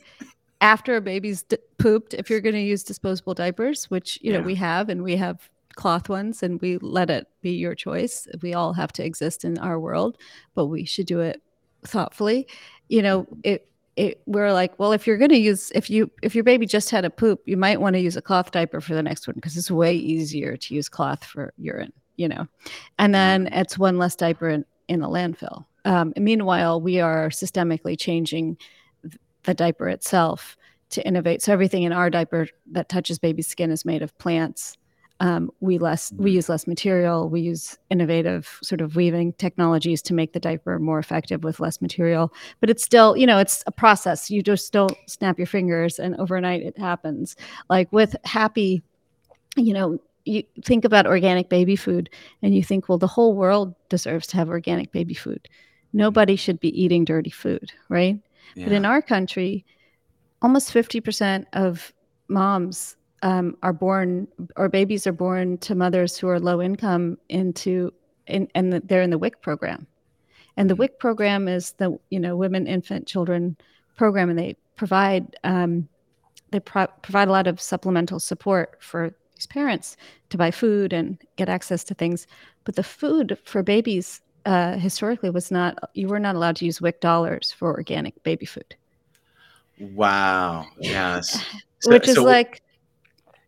[0.61, 4.39] after a baby's d- pooped, if you're going to use disposable diapers, which you yeah.
[4.39, 8.27] know we have, and we have cloth ones, and we let it be your choice.
[8.41, 10.17] We all have to exist in our world,
[10.55, 11.41] but we should do it
[11.85, 12.47] thoughtfully.
[12.89, 16.33] You know, it it, we're like, well, if you're going to use, if you, if
[16.33, 18.93] your baby just had a poop, you might want to use a cloth diaper for
[18.93, 22.45] the next one because it's way easier to use cloth for urine, you know,
[22.99, 25.65] and then it's one less diaper in, in a landfill.
[25.85, 28.57] Um, meanwhile, we are systemically changing
[29.43, 30.57] the diaper itself
[30.89, 31.41] to innovate.
[31.41, 34.75] So everything in our diaper that touches baby skin is made of plants.
[35.21, 36.35] Um, we less we mm.
[36.35, 37.29] use less material.
[37.29, 41.81] We use innovative sort of weaving technologies to make the diaper more effective with less
[41.81, 42.33] material.
[42.59, 44.29] But it's still, you know, it's a process.
[44.29, 47.35] You just don't snap your fingers and overnight it happens.
[47.69, 48.81] Like with Happy,
[49.55, 52.09] you know, you think about organic baby food
[52.41, 55.47] and you think, well, the whole world deserves to have organic baby food.
[55.93, 58.19] Nobody should be eating dirty food, right?
[58.55, 58.65] Yeah.
[58.65, 59.65] But in our country,
[60.41, 61.93] almost 50% of
[62.27, 67.91] moms um, are born or babies are born to mothers who are low income into
[68.27, 69.87] in, and they're in the WIC program.
[70.55, 70.81] And the mm-hmm.
[70.81, 73.57] WIC program is the you know women, infant, children
[73.97, 75.89] program, and they provide um,
[76.51, 79.95] they pro- provide a lot of supplemental support for these parents
[80.29, 82.27] to buy food and get access to things.
[82.65, 86.81] But the food for babies uh, historically was not you were not allowed to use
[86.81, 88.75] WIC dollars for organic baby food.
[89.79, 90.67] Wow.
[90.79, 91.43] Yes.
[91.81, 92.61] So, Which is so like,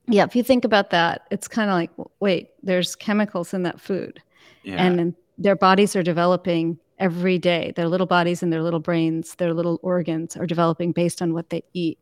[0.08, 1.90] yeah, if you think about that, it's kind of like,
[2.22, 4.22] wait, there's chemicals in that food.
[4.64, 4.82] Yeah.
[4.82, 7.74] And their bodies are developing every day.
[7.76, 11.50] Their little bodies and their little brains, their little organs are developing based on what
[11.50, 12.00] they eat.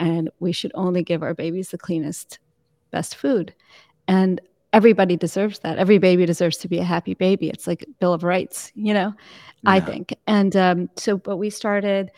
[0.00, 2.40] And we should only give our babies the cleanest,
[2.90, 3.54] best food.
[4.06, 4.40] And
[4.72, 5.78] everybody deserves that.
[5.78, 7.48] Every baby deserves to be a happy baby.
[7.48, 9.14] It's like Bill of Rights, you know,
[9.62, 9.70] yeah.
[9.70, 10.14] I think.
[10.26, 12.10] And um, so, but we started.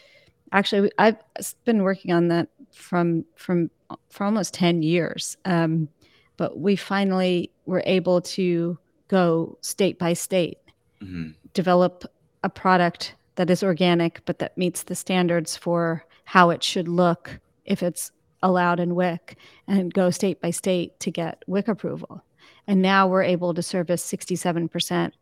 [0.53, 1.17] Actually, I've
[1.65, 3.71] been working on that from from
[4.09, 5.37] for almost ten years.
[5.45, 5.89] Um,
[6.37, 8.79] but we finally were able to
[9.09, 10.59] go state by state,
[11.03, 11.33] mm-hmm.
[11.53, 12.05] develop
[12.43, 17.39] a product that is organic, but that meets the standards for how it should look
[17.65, 18.11] if it's
[18.43, 22.25] allowed in WIC, and go state by state to get WIC approval.
[22.67, 25.13] And now we're able to service 67%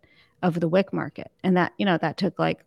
[0.43, 1.31] of the WIC market.
[1.43, 2.61] And that you know that took like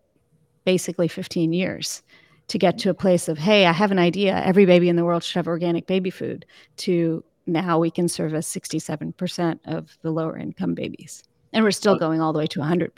[0.66, 2.04] basically 15 years
[2.48, 4.42] to get to a place of hey i have an idea.
[4.44, 6.46] Every baby in the world should have organic baby food
[6.78, 11.24] to now we can service 67% of the lower income babies.
[11.54, 12.92] And we're still going all the way to 100%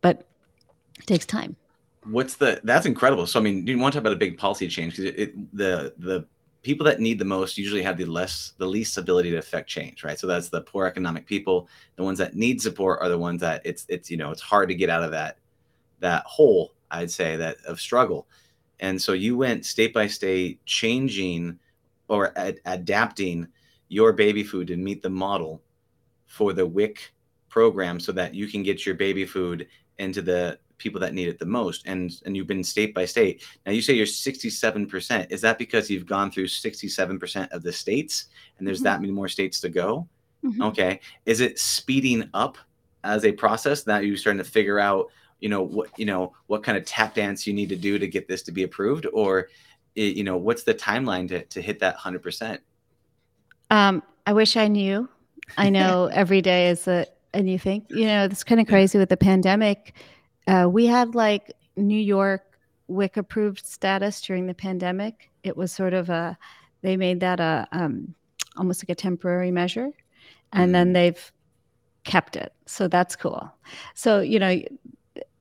[0.00, 0.26] but
[0.98, 1.56] it takes time.
[2.04, 3.26] What's the that's incredible.
[3.26, 4.96] So i mean you want to talk about a big policy change?
[4.96, 6.26] Because it, it, the the
[6.62, 10.04] people that need the most usually have the less the least ability to affect change
[10.04, 10.18] right?
[10.18, 11.68] So that's the poor economic people.
[11.96, 14.68] The ones that need support are the ones that it's it's you know it's hard
[14.68, 15.38] to get out of that
[16.00, 18.26] that hole i'd say that of struggle.
[18.80, 21.58] And so you went state by state changing
[22.08, 23.46] or ad- adapting
[23.88, 25.62] your baby food to meet the model
[26.26, 27.12] for the WIC
[27.48, 31.38] program so that you can get your baby food into the people that need it
[31.38, 33.44] the most and and you've been state by state.
[33.64, 38.26] Now you say you're 67% is that because you've gone through 67% of the states
[38.58, 38.84] and there's mm-hmm.
[38.84, 40.08] that many more states to go?
[40.44, 40.62] Mm-hmm.
[40.62, 41.00] okay.
[41.24, 42.58] Is it speeding up
[43.04, 45.06] as a process that you're starting to figure out
[45.40, 48.06] you know what you know what kind of tap dance you need to do to
[48.06, 49.06] get this to be approved?
[49.12, 49.48] Or
[49.94, 52.58] you know what's the timeline to, to hit that 100%
[53.70, 55.08] um, i wish i knew.
[55.56, 57.86] I know every day is a, a new thing.
[57.88, 59.94] You know it's kind of crazy with the pandemic
[60.46, 62.42] uh, we had like New York
[62.88, 65.30] WIC approved status during the pandemic.
[65.42, 66.36] It was sort of a,
[66.82, 68.14] they made that a um,
[68.56, 69.90] almost like a temporary measure,
[70.52, 70.92] and mm then mm-hmm.
[70.94, 71.32] they've
[72.04, 72.52] kept it.
[72.66, 73.50] So that's cool.
[73.94, 74.60] So you know,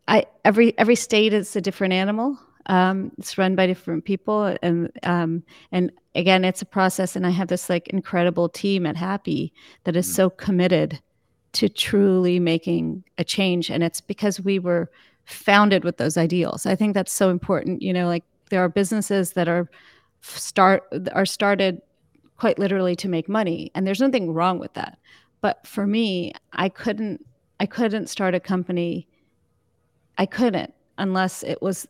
[0.08, 2.38] I every every state is a different animal.
[2.68, 7.16] Um, it's run by different people, and um, and again, it's a process.
[7.16, 11.02] And I have this like incredible team at Happy that is mm so committed
[11.54, 13.70] to truly making a change.
[13.70, 14.90] And it's because we were
[15.26, 16.66] founded with those ideals.
[16.66, 17.82] I think that's so important.
[17.82, 19.70] You know, like there are businesses that are
[20.22, 20.84] start
[21.14, 21.82] are started
[22.38, 24.98] quite literally to make money, and there's nothing wrong with that.
[25.42, 27.26] But for me, I couldn't
[27.60, 29.08] I couldn't start a company.
[30.18, 31.88] I couldn't unless it was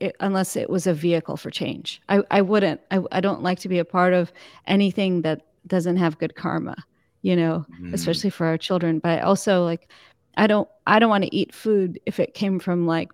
[0.00, 2.00] it, unless it was a vehicle for change.
[2.08, 2.80] I, I wouldn't.
[2.90, 4.32] I, I don't like to be a part of
[4.66, 6.76] anything that doesn't have good karma
[7.22, 7.92] you know, mm.
[7.92, 8.98] especially for our children.
[8.98, 9.90] But also like
[10.36, 13.10] I don't I don't want to eat food if it came from like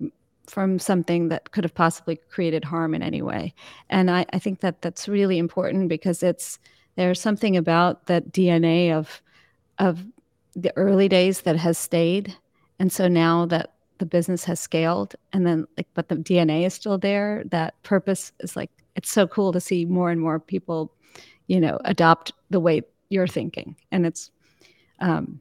[0.49, 3.53] from something that could have possibly created harm in any way.
[3.91, 6.59] And I, I think that that's really important because it's
[6.95, 9.21] there's something about that DNA of
[9.79, 10.05] of
[10.55, 12.35] the early days that has stayed.
[12.79, 16.75] And so now that the business has scaled and then like but the DNA is
[16.75, 20.93] still there, that purpose is like it's so cool to see more and more people,
[21.49, 24.31] you know, adopt the way you're thinking, and it's
[25.01, 25.41] um,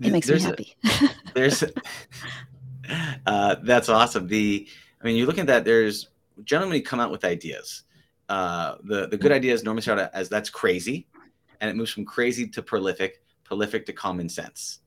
[0.00, 0.76] it makes there's me happy.
[0.84, 1.64] A, there's
[3.26, 4.26] uh, that's awesome.
[4.26, 4.68] The
[5.00, 5.64] I mean, you look at that.
[5.64, 6.08] There's
[6.44, 7.84] generally come out with ideas.
[8.28, 11.06] Uh, the the good ideas normally start as that's crazy,
[11.60, 14.80] and it moves from crazy to prolific, prolific to common sense,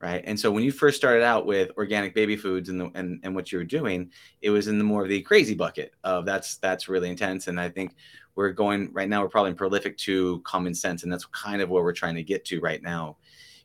[0.00, 0.22] right?
[0.26, 3.34] And so when you first started out with organic baby foods and the, and and
[3.34, 4.10] what you were doing,
[4.42, 7.46] it was in the more of the crazy bucket of that's that's really intense.
[7.46, 7.94] And I think
[8.38, 11.82] we're going right now we're probably prolific to common sense and that's kind of where
[11.82, 13.16] we're trying to get to right now.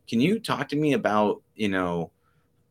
[0.08, 2.10] Can you talk to me about you know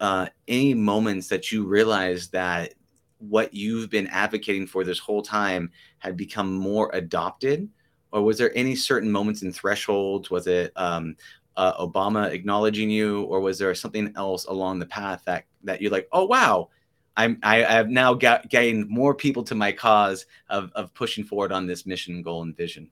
[0.01, 2.75] uh, any moments that you realized that
[3.19, 7.69] what you've been advocating for this whole time had become more adopted?
[8.11, 10.29] Or was there any certain moments and thresholds?
[10.29, 11.15] Was it um,
[11.57, 15.91] uh, obama acknowledging you or was there something else along the path that that you're
[15.91, 16.69] like oh wow
[17.17, 21.53] I'm I have now got, gained more people to my cause of of pushing forward
[21.53, 22.91] on this mission, goal, and vision.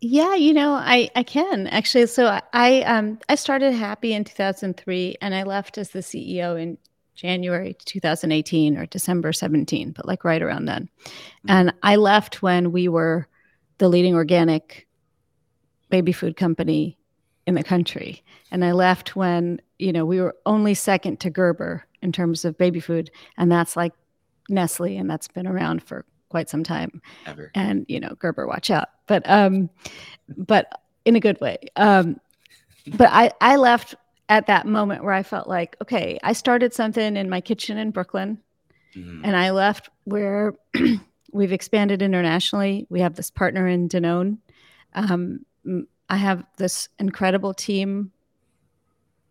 [0.00, 2.06] Yeah, you know, I I can actually.
[2.06, 6.78] So I um I started Happy in 2003, and I left as the CEO in
[7.14, 10.82] January 2018 or December 17, but like right around then.
[10.84, 11.50] Mm-hmm.
[11.50, 13.26] And I left when we were
[13.78, 14.86] the leading organic
[15.88, 16.98] baby food company
[17.46, 21.86] in the country, and I left when you know we were only second to Gerber
[22.02, 23.92] in terms of baby food, and that's like
[24.48, 27.00] Nestle, and that's been around for quite some time.
[27.26, 27.50] Ever.
[27.54, 28.88] And you know, Gerber, watch out.
[29.06, 29.70] But um,
[30.36, 31.58] but in a good way.
[31.76, 32.20] Um,
[32.96, 33.94] but I I left
[34.28, 37.90] at that moment where I felt like, okay, I started something in my kitchen in
[37.90, 38.38] Brooklyn,
[38.94, 39.24] mm-hmm.
[39.24, 40.54] and I left where
[41.32, 42.86] we've expanded internationally.
[42.90, 44.38] We have this partner in Danone.
[44.94, 45.44] Um,
[46.08, 48.12] I have this incredible team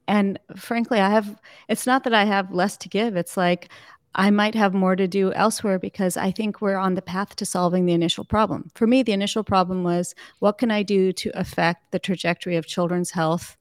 [0.08, 3.16] and frankly, I have, it's not that I have less to give.
[3.16, 3.70] It's like
[4.16, 7.46] I might have more to do elsewhere because I think we're on the path to
[7.46, 8.72] solving the initial problem.
[8.74, 12.66] For me, the initial problem was what can I do to affect the trajectory of
[12.66, 13.58] children's health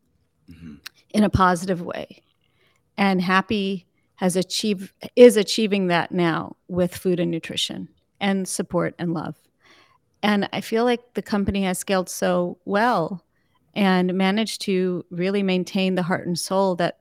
[0.48, 0.75] mm-hmm.
[1.10, 2.23] in a positive way?
[2.96, 7.88] And Happy has achieved is achieving that now with food and nutrition
[8.21, 9.37] and support and love.
[10.23, 13.25] And I feel like the company has scaled so well
[13.75, 16.98] and managed to really maintain the heart and soul that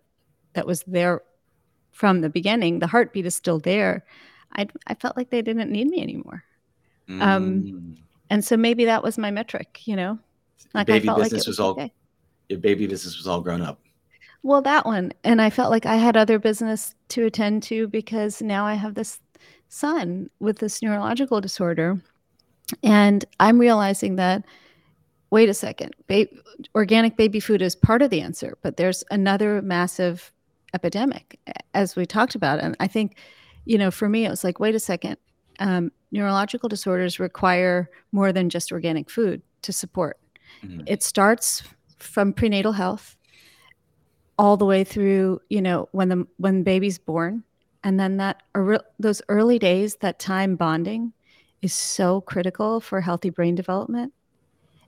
[0.53, 1.21] that was there
[1.91, 2.79] from the beginning.
[2.79, 4.05] The heartbeat is still there.
[4.55, 6.43] I I felt like they didn't need me anymore.
[7.09, 7.23] Um, mm.
[7.23, 7.97] Um,
[8.29, 10.19] and so maybe that was my metric, you know.
[10.73, 11.93] Like baby business like was, was, all okay.
[12.49, 13.79] your baby business was all grown up.
[14.41, 18.41] Well, that one, and I felt like I had other business to attend to because
[18.41, 19.19] now I have this
[19.69, 22.01] son with this neurological disorder,
[22.83, 24.43] And I'm realizing that
[25.33, 26.27] wait a second, ba-
[26.75, 30.31] organic baby food is part of the answer, but there's another massive
[30.75, 31.39] epidemic,
[31.73, 32.59] as we talked about.
[32.59, 33.17] And I think,
[33.65, 35.17] you know, for me, it was like, wait a second,
[35.57, 40.19] um, neurological disorders require more than just organic food to support.
[40.63, 40.81] Mm-hmm.
[40.85, 41.63] It starts
[41.97, 43.17] from prenatal health
[44.37, 47.43] all the way through, you know, when the when baby's born,
[47.83, 48.43] and then that
[48.99, 51.11] those early days, that time bonding,
[51.63, 54.13] is so critical for healthy brain development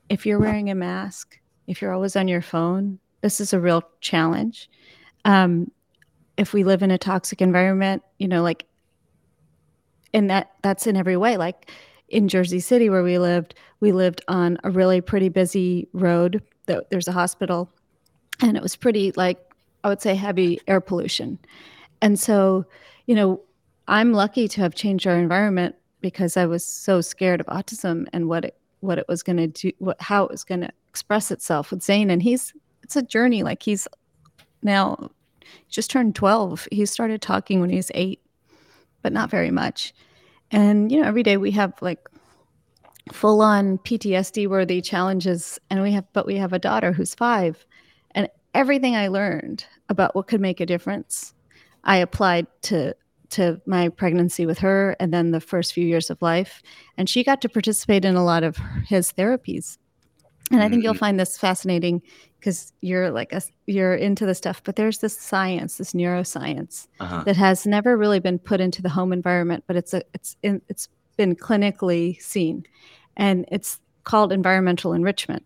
[0.10, 3.84] if you're wearing a mask, if you're always on your phone, this is a real
[4.02, 4.70] challenge.
[5.24, 5.72] Um,
[6.38, 8.66] if we live in a toxic environment, you know, like,
[10.14, 11.38] and that that's in every way.
[11.38, 11.72] Like
[12.10, 16.42] in Jersey City, where we lived, we lived on a really pretty busy road.
[16.68, 17.70] There's a hospital,
[18.42, 19.40] and it was pretty like
[19.84, 21.40] I would say heavy air pollution.
[22.02, 22.66] And so,
[23.08, 23.42] you know,
[23.88, 28.28] I'm lucky to have changed our environment because I was so scared of autism and
[28.28, 31.32] what it what it was going to do, what, how it was going to express
[31.32, 32.10] itself with Zane.
[32.10, 32.54] And he's,
[32.84, 33.44] it's a journey.
[33.44, 33.88] Like he's
[34.62, 35.12] now
[35.70, 36.68] just turned 12.
[36.72, 38.22] He started talking when he was eight,
[39.02, 39.94] but not very much.
[40.52, 42.08] And, you know, every day we have like
[43.12, 45.60] full on PTSD worthy challenges.
[45.70, 47.66] And we have, but we have a daughter who's five.
[48.12, 51.34] And everything I learned about what could make a difference,
[51.84, 52.96] I applied to
[53.36, 56.62] to my pregnancy with her and then the first few years of life.
[56.98, 58.58] And she got to participate in a lot of
[58.88, 59.78] his therapies.
[60.52, 61.00] And I think you'll mm-hmm.
[61.00, 62.02] find this fascinating
[62.40, 67.24] because you're like a, you're into the stuff, but there's this science, this neuroscience uh-huh.
[67.24, 70.62] that has never really been put into the home environment, but it's a it's in,
[70.70, 72.64] it's been clinically seen,
[73.18, 75.44] and it's called environmental enrichment.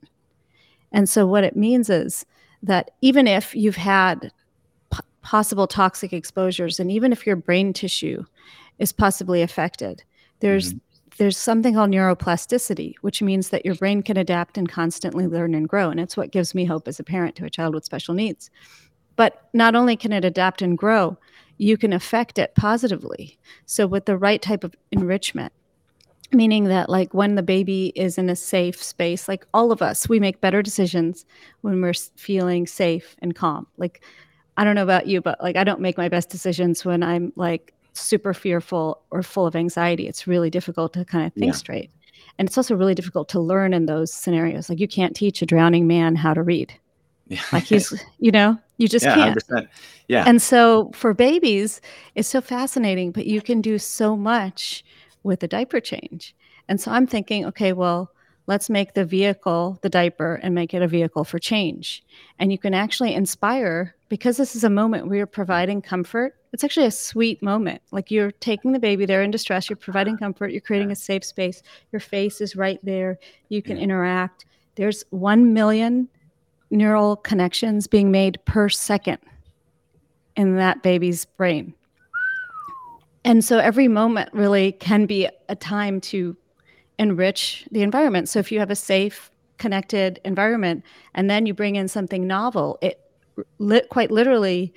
[0.92, 2.26] And so what it means is
[2.64, 4.34] that even if you've had
[5.30, 8.26] possible toxic exposures and even if your brain tissue
[8.80, 10.04] is possibly affected
[10.40, 10.80] there's mm-hmm.
[11.20, 15.70] there's something called neuroplasticity which means that your brain can adapt and constantly learn and
[15.70, 18.16] grow and it's what gives me hope as a parent to a child with special
[18.16, 18.50] needs.
[19.18, 21.16] But not only can it adapt and grow
[21.60, 23.38] you can affect it positively.
[23.68, 25.54] So with the right type of enrichment
[26.32, 30.10] meaning that like when the baby is in a safe space like all of us
[30.10, 31.24] we make better decisions
[31.62, 33.68] when we're feeling safe and calm.
[33.78, 34.02] Like
[34.60, 37.32] I don't know about you, but like I don't make my best decisions when I'm
[37.38, 40.06] like super fearful or full of anxiety.
[40.06, 41.58] It's really difficult to kind of think yeah.
[41.58, 41.92] straight.
[42.38, 44.70] And it's also really difficult to learn in those scenarios.
[44.70, 46.74] Like you can't teach a drowning man how to read.
[47.30, 47.40] Yeah.
[47.54, 49.48] Like he's, you know, you just yeah, can't.
[49.48, 49.70] 100%.
[50.10, 50.26] Yeah.
[50.28, 51.80] And so for babies,
[52.16, 54.84] it's so fascinating, but you can do so much
[55.24, 56.36] with a diaper change.
[56.68, 58.12] And so I'm thinking, okay, well,
[58.46, 62.04] let's make the vehicle the diaper and make it a vehicle for change.
[62.40, 66.36] And you can actually inspire because this is a moment where you're providing comfort.
[66.52, 67.82] It's actually a sweet moment.
[67.92, 70.96] Like you're taking the baby, they're in distress, you're providing ah, comfort, you're creating a
[70.96, 71.62] safe space.
[71.92, 73.20] Your face is right there.
[73.50, 74.46] You can interact.
[74.76, 76.10] There's 1 million
[76.72, 79.20] neural connections being made per second
[80.36, 81.74] in that baby's brain.
[83.26, 86.36] And so every moment really can be a time to
[86.98, 88.30] enrich the environment.
[88.30, 90.84] So if you have a safe, connected environment,
[91.14, 93.09] and then you bring in something novel, it
[93.58, 94.74] lit, quite literally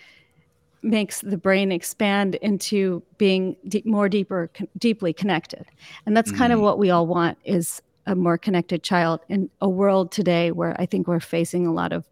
[0.82, 5.64] makes the brain expand into being de- more deeper, con- deeply connected.
[6.06, 9.48] And that's mm kind of what we all want is a more connected child in
[9.60, 12.04] a world today where I think we're facing a lot of,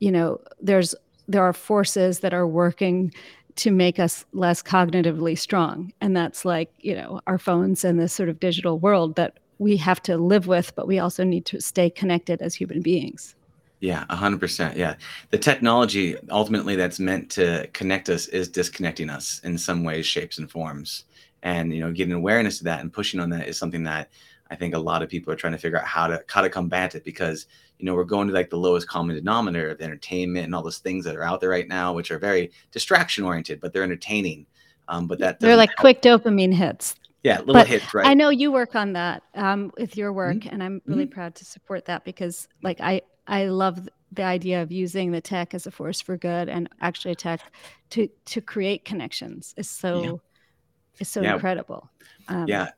[0.00, 0.94] you know, there's
[1.28, 3.12] there are forces that are working
[3.56, 5.92] to make us less cognitively strong.
[6.00, 9.76] And that's like, you know, our phones and this sort of digital world that we
[9.76, 13.34] have to live with, but we also need to stay connected as human beings.
[13.80, 14.76] Yeah, 100%.
[14.76, 14.94] Yeah.
[15.30, 20.38] The technology ultimately that's meant to connect us is disconnecting us in some ways, shapes,
[20.38, 21.04] and forms.
[21.42, 24.08] And, you know, getting awareness to that and pushing on that is something that
[24.50, 26.50] I think a lot of people are trying to figure out how to how to
[26.50, 27.46] combat it because
[27.78, 30.78] you know we're going to like the lowest common denominator of entertainment and all those
[30.78, 34.46] things that are out there right now, which are very distraction oriented, but they're entertaining.
[34.86, 35.78] Um, but that they're like help.
[35.78, 36.94] quick dopamine hits.
[37.22, 38.06] Yeah, little but hits, right?
[38.06, 40.50] I know you work on that um, with your work, mm-hmm.
[40.50, 41.14] and I'm really mm-hmm.
[41.14, 45.54] proud to support that because, like, I I love the idea of using the tech
[45.54, 47.40] as a force for good and actually a tech
[47.90, 50.12] to to create connections is so yeah.
[51.00, 51.34] is so yeah.
[51.34, 51.90] incredible.
[52.28, 52.70] Um, yeah,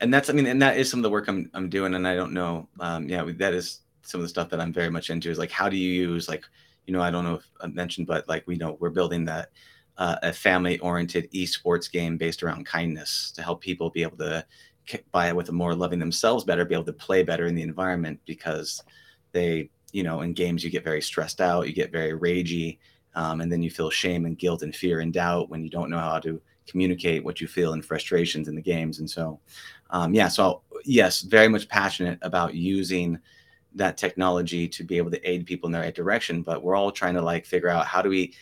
[0.00, 2.06] and that's I mean, and that is some of the work I'm I'm doing, and
[2.06, 5.10] I don't know, um, yeah, that is some of the stuff that I'm very much
[5.10, 5.30] into.
[5.30, 6.44] Is like how do you use like
[6.86, 9.50] you know I don't know if I mentioned, but like we know we're building that
[9.98, 14.44] uh, a family oriented esports game based around kindness to help people be able to
[15.12, 17.62] by it with a more loving themselves better, be able to play better in the
[17.62, 18.82] environment because
[19.32, 22.78] they you know in games you get very stressed out, you get very ragey.
[23.14, 25.90] Um, and then you feel shame and guilt and fear and doubt when you don't
[25.90, 29.00] know how to communicate what you feel and frustrations in the games.
[29.00, 29.40] And so,
[29.90, 33.18] um, yeah, so yes, very much passionate about using
[33.74, 36.42] that technology to be able to aid people in the right direction.
[36.42, 38.34] But we're all trying to like figure out how do we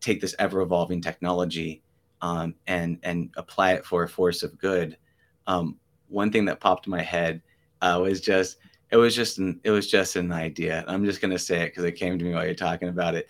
[0.00, 1.82] take this ever evolving technology
[2.22, 4.96] um, and and apply it for a force of good.
[5.46, 5.78] Um,
[6.08, 7.42] one thing that popped in my head
[7.82, 8.56] uh, was just
[8.90, 10.84] it was just an it was just an idea.
[10.86, 13.28] I'm just gonna say it because it came to me while you're talking about it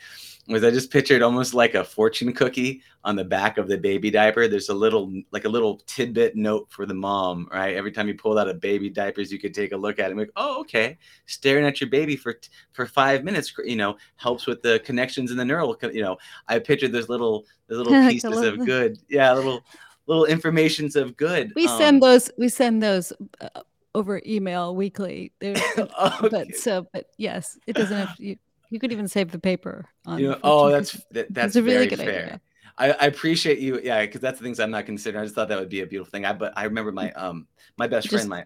[0.48, 4.10] was I just pictured almost like a fortune cookie on the back of the baby
[4.10, 4.46] diaper.
[4.46, 7.74] There's a little like a little tidbit note for the mom, right?
[7.74, 10.10] Every time you pull out a baby diapers, you could take a look at it
[10.10, 10.98] and like, oh, okay.
[11.26, 12.38] Staring at your baby for
[12.72, 15.76] for five minutes, you know, helps with the connections in the neural.
[15.82, 18.60] You know, I pictured those little those little pieces little...
[18.60, 19.64] of good, yeah, little
[20.06, 21.52] little informations of good.
[21.56, 22.30] We um, send those.
[22.36, 23.12] We send those.
[23.40, 23.62] Uh,
[23.94, 25.32] over email weekly.
[25.42, 26.28] Okay.
[26.30, 28.36] but so, but yes, it doesn't have you
[28.70, 29.86] you could even save the paper.
[30.16, 32.08] you know, oh, that's that, that's a really good fair.
[32.08, 32.40] idea.
[32.76, 35.22] I, I, appreciate you, yeah, because that's the things I'm not considering.
[35.22, 36.24] I just thought that would be a beautiful thing.
[36.24, 38.44] I but I remember my um my best just, friend, my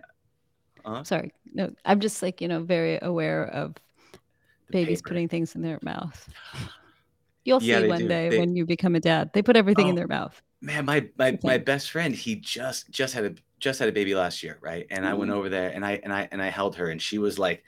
[0.84, 1.04] uh-huh.
[1.04, 3.74] sorry, no, I'm just like you know very aware of
[4.12, 4.18] the
[4.70, 5.08] babies paper.
[5.08, 6.28] putting things in their mouth.
[7.44, 8.08] You'll yeah, see one do.
[8.08, 9.30] day they, when you become a dad.
[9.32, 10.40] They put everything oh, in their mouth.
[10.60, 14.14] Man, my my my best friend, he just just had a just had a baby
[14.14, 14.86] last year, right?
[14.90, 15.08] And mm.
[15.08, 15.34] I went mm.
[15.34, 17.62] over there and I and I and I held her and she was like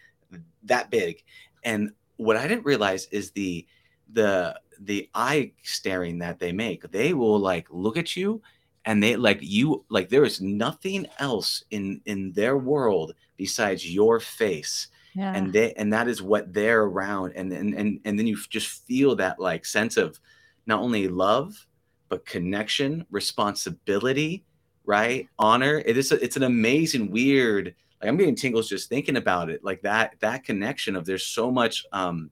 [0.64, 1.22] that big.
[1.64, 3.66] And what I didn't realize is the
[4.12, 6.90] the the eye staring that they make.
[6.90, 8.42] They will like look at you
[8.84, 14.20] and they like you like there is nothing else in in their world besides your
[14.20, 14.88] face.
[15.14, 15.34] Yeah.
[15.34, 18.68] And they and that is what they're around and and and and then you just
[18.86, 20.20] feel that like sense of
[20.66, 21.66] not only love
[22.08, 24.44] but connection, responsibility,
[24.84, 25.28] right?
[25.38, 25.82] Honor.
[25.84, 29.62] It is a, it's an amazing weird like i'm getting tingles just thinking about it
[29.62, 32.30] like that that connection of there's so much um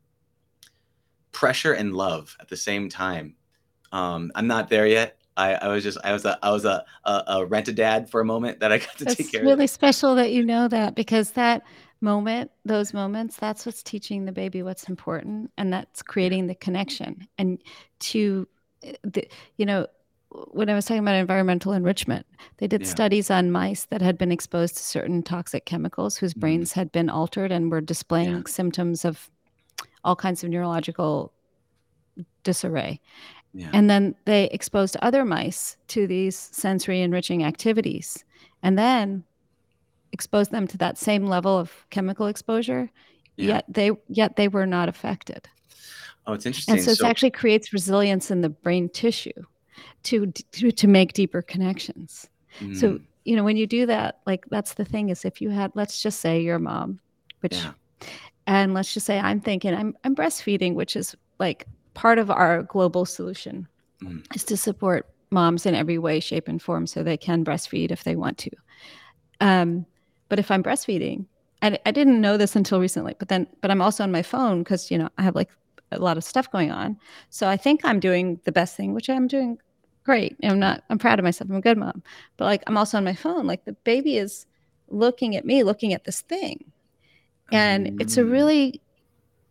[1.33, 3.35] pressure and love at the same time
[3.93, 6.85] um i'm not there yet I, I was just I was a I was a,
[7.05, 9.45] a, a rent a dad for a moment that I got to that's take care
[9.45, 9.71] really of.
[9.71, 11.63] special that you know that because that
[12.01, 17.29] moment those moments that's what's teaching the baby what's important and that's creating the connection
[17.39, 17.63] and
[18.01, 18.49] to
[18.83, 19.29] eh, the,
[19.59, 19.87] you know
[20.51, 22.27] when I was talking about environmental enrichment,
[22.59, 22.89] they did yeah.
[22.89, 26.41] studies on mice that had been exposed to certain toxic chemicals whose mm-hmm.
[26.41, 28.43] brains had been altered and were displaying yeah.
[28.47, 29.31] symptoms of
[30.05, 31.33] all kinds of neurological
[32.43, 33.01] disarray.
[33.55, 33.71] Yeah.
[33.73, 38.25] And then they exposed other mice to these sensory enriching activities
[38.63, 39.25] and then
[40.13, 42.91] exposed them to that same level of chemical exposure,
[43.37, 45.49] yet they yet they were not affected.
[46.27, 46.75] Oh, it's interesting.
[46.75, 49.45] And so, so it actually creates resilience in the brain tissue
[50.05, 52.29] to to, to make deeper connections.
[52.61, 52.77] Mm.
[52.77, 55.73] So you know when you do that, like that's the thing is if you had
[55.75, 57.01] let's just say your mom,
[57.41, 57.73] which yeah.
[58.47, 62.63] and let's just say I'm thinking I'm I'm breastfeeding, which is like part of our
[62.63, 63.67] global solution
[64.03, 64.25] mm.
[64.35, 68.05] is to support moms in every way, shape, and form so they can breastfeed if
[68.05, 68.51] they want to.
[69.41, 69.87] Um,
[70.29, 71.27] but if I'm breastfeeding,
[71.63, 74.63] I, I didn't know this until recently, but then, but I'm also on my phone
[74.63, 75.51] because, you know, I have like
[75.91, 76.99] a lot of stuff going on.
[77.31, 79.59] So I think I'm doing the best thing, which I'm doing
[80.09, 80.39] great.
[80.43, 81.51] I'm not, I'm proud of myself.
[81.51, 82.03] I'm a good mom.
[82.39, 83.47] But like, I'm also on my phone.
[83.47, 84.47] Like, the baby is
[84.89, 86.65] looking at me, looking at this thing.
[87.53, 88.33] And it's a mm.
[88.33, 88.81] really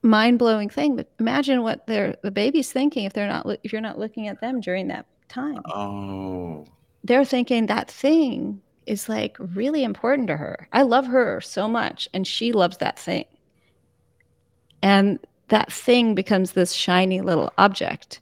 [0.02, 0.96] mind blowing thing.
[0.96, 4.42] But imagine what their the baby's thinking if they're not if you're not looking at
[4.42, 5.62] them during that time.
[5.66, 6.66] Oh,
[7.04, 10.68] they're thinking that thing is like really important to her.
[10.74, 13.26] I love her so much, and she loves that thing.
[14.82, 18.22] And that thing becomes this shiny little object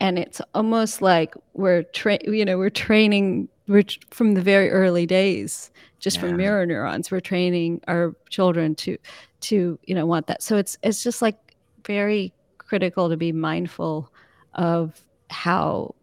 [0.00, 4.70] and it's almost like we're tra- you know we're training we're t- from the very
[4.70, 6.22] early days just yeah.
[6.22, 8.96] from mirror neurons we're training our children to
[9.40, 11.36] to you know want that so it's it's just like
[11.84, 14.10] very critical to be mindful
[14.54, 15.94] of how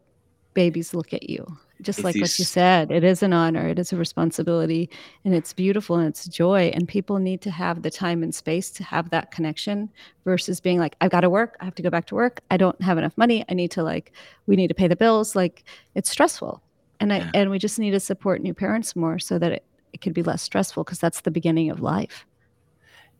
[0.53, 1.45] babies look at you
[1.83, 2.21] just it's like these...
[2.21, 4.89] what you said it is an honor it is a responsibility
[5.25, 8.71] and it's beautiful and it's joy and people need to have the time and space
[8.71, 9.89] to have that connection
[10.25, 12.57] versus being like i've got to work i have to go back to work i
[12.57, 14.11] don't have enough money i need to like
[14.47, 15.63] we need to pay the bills like
[15.95, 16.61] it's stressful
[16.99, 17.31] and i yeah.
[17.33, 19.63] and we just need to support new parents more so that it,
[19.93, 22.25] it could be less stressful because that's the beginning of life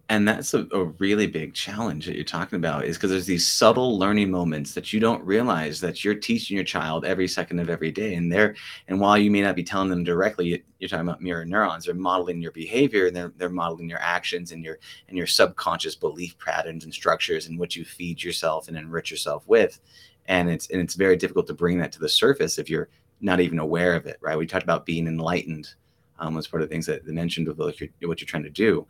[0.10, 3.48] and that's a, a, really big challenge that you're talking about is because there's these
[3.48, 7.70] subtle learning moments that you don't realize that you're teaching your child every second of
[7.70, 8.16] every day.
[8.16, 8.56] And they're
[8.90, 11.96] and while you may not be telling them directly you're talking about mirror neurons they're
[11.96, 14.78] modeling your behavior and they're, they're modeling your actions and your
[15.08, 19.48] and your subconscious belief patterns and structures and what you feed yourself and enrich yourself
[19.48, 19.80] with.
[20.26, 22.90] And it's and it's very difficult to bring that to the surface if you're
[23.22, 24.38] not even aware of it right?
[24.38, 25.74] We talked about being enlightened
[26.20, 28.50] um, was part of the things that they mentioned what you're, what you're trying to
[28.50, 28.86] do.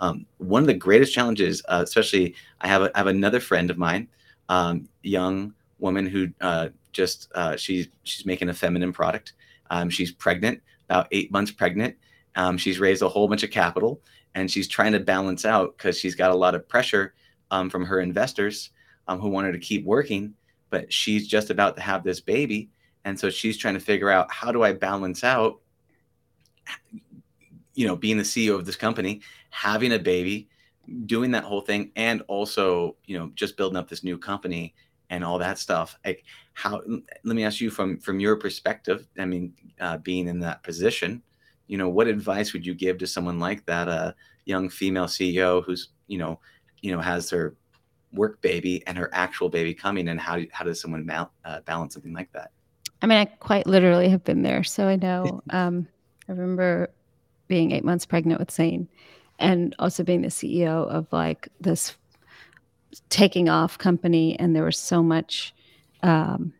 [0.00, 3.70] Um, one of the greatest challenges, uh, especially, I have, a, I have another friend
[3.70, 4.08] of mine,
[4.48, 9.34] um, young woman who uh, just uh, she's she's making a feminine product.
[9.70, 11.96] Um, she's pregnant, about eight months pregnant,
[12.38, 14.00] Um, she's raised a whole bunch of capital,
[14.34, 17.14] and she's trying to balance out because she's got a lot of pressure
[17.50, 18.70] um, from her investors
[19.08, 20.34] who want her to keep working,
[20.70, 22.70] but she's just about to have this baby,
[23.04, 25.58] and so she's trying to figure out how do I balance out,
[27.74, 30.48] you know, being the CEO of this company, having a baby,
[31.06, 34.74] doing that whole thing, and also you know just building up this new company
[35.10, 35.98] and all that stuff.
[36.04, 36.82] Like how?
[37.24, 39.06] Let me ask you from from your perspective.
[39.18, 41.22] I mean, uh, being in that position,
[41.66, 44.14] you know, what advice would you give to someone like that, a
[44.44, 46.40] young female CEO who's you know,
[46.82, 47.54] you know, has her
[48.12, 51.94] work baby and her actual baby coming, and how how does someone mal- uh, balance
[51.94, 52.50] something like that?
[53.00, 55.42] I mean, I quite literally have been there, so I know.
[55.50, 55.88] Um,
[56.28, 56.90] I remember
[57.46, 58.88] being eight months pregnant with Zane,
[59.38, 61.96] and also being the CEO of like this
[63.08, 65.54] taking off company, and there was so much.
[66.02, 66.52] Um,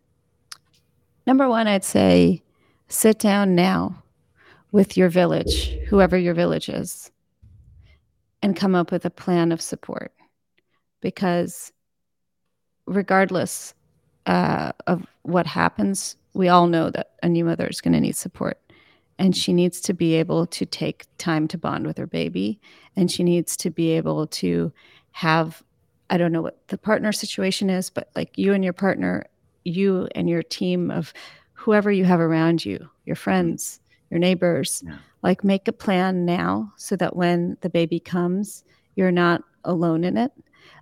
[1.26, 2.42] number one, I'd say
[2.88, 4.02] sit down now
[4.72, 7.10] with your village, whoever your village is,
[8.42, 10.12] and come up with a plan of support.
[11.00, 11.72] Because
[12.86, 13.74] regardless
[14.26, 18.16] uh, of what happens, we all know that a new mother is going to need
[18.16, 18.58] support.
[19.18, 22.60] And she needs to be able to take time to bond with her baby.
[22.96, 24.72] And she needs to be able to
[25.12, 25.62] have,
[26.10, 29.24] I don't know what the partner situation is, but like you and your partner,
[29.64, 31.12] you and your team of
[31.52, 34.98] whoever you have around you, your friends, your neighbors, yeah.
[35.22, 38.62] like make a plan now so that when the baby comes,
[38.94, 40.32] you're not alone in it.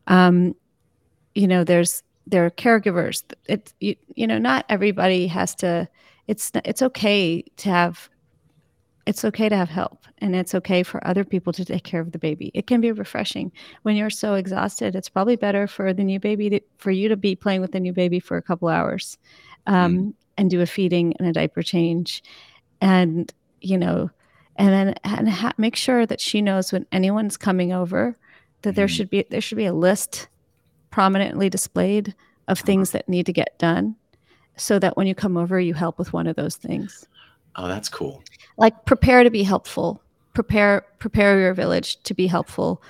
[0.07, 0.55] Um,
[1.35, 3.23] you know, there's there are caregivers.
[3.47, 5.89] it you, you know, not everybody has to.
[6.27, 8.09] It's it's okay to have.
[9.07, 12.11] It's okay to have help, and it's okay for other people to take care of
[12.11, 12.51] the baby.
[12.55, 13.53] It can be refreshing
[13.83, 14.97] when you're so exhausted.
[14.97, 17.81] It's probably better for the new baby to, for you to be playing with the
[17.81, 19.17] new baby for a couple hours,
[19.69, 20.15] um, mm.
[20.37, 22.25] and do a feeding and a diaper change,
[22.81, 24.11] and you know,
[24.57, 28.17] and then and ha- make sure that she knows when anyone's coming over
[28.63, 28.77] that mm.
[28.77, 30.29] there should be there should be a list
[30.91, 32.15] prominently displayed
[32.49, 33.95] of things that need to get done
[34.57, 37.07] so that when you come over you help with one of those things
[37.57, 38.23] oh that's cool.
[38.57, 40.03] Like prepare to be helpful.
[40.35, 42.83] Prepare prepare your village to be helpful.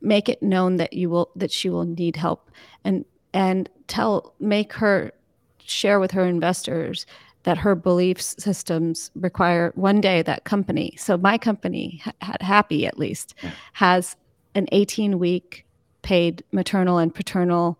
[0.00, 2.50] Make it known that you will that she will need help.
[2.84, 5.12] And and tell make her
[5.58, 7.06] share with her investors
[7.44, 13.34] that her belief systems require one day that company so my company happy at least
[13.72, 14.16] has
[14.54, 15.64] an 18 week
[16.02, 17.78] paid maternal and paternal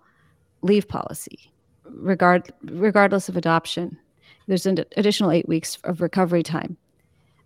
[0.62, 1.52] leave policy,
[1.84, 3.98] regard, regardless of adoption.
[4.46, 6.76] There's an additional eight weeks of recovery time.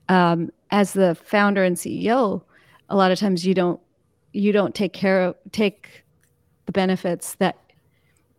[0.08, 2.42] Um, as the founder and CEO,
[2.88, 3.80] a lot of times you don't
[4.32, 6.04] you don't take care of take
[6.66, 7.56] the benefits that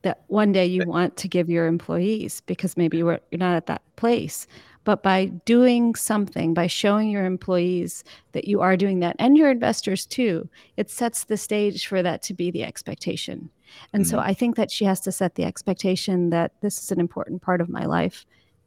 [0.02, 3.66] that one day you want to give your employees because maybe you're, you're not at
[3.66, 4.46] that place
[4.86, 9.50] but by doing something, by showing your employees that you are doing that and your
[9.50, 10.48] investors too,
[10.78, 13.50] it sets the stage for that to be the expectation.
[13.94, 14.12] And mm-hmm.
[14.12, 17.42] so I think that she has to set the expectation that this is an important
[17.42, 18.26] part of my life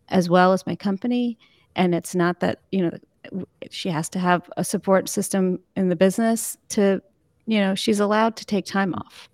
[0.08, 1.38] as well as my company.
[1.76, 5.96] And it's not that, you know, she has to have a support system in the
[5.96, 7.02] business to,
[7.46, 9.28] you know, she's allowed to take time off.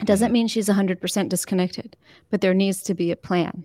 [0.00, 0.32] It doesn't mm-hmm.
[0.32, 1.96] mean she's 100% disconnected,
[2.30, 3.64] but there needs to be a plan.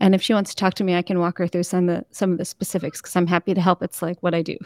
[0.00, 1.98] And if she wants to talk to me, I can walk her through some of
[1.98, 3.82] the, some of the specifics because I'm happy to help.
[3.82, 4.56] It's like what I do.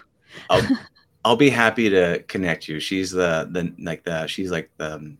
[0.50, 0.62] I'll,
[1.26, 2.78] I'll be happy to connect you.
[2.78, 5.18] She's the the like the she's like the um,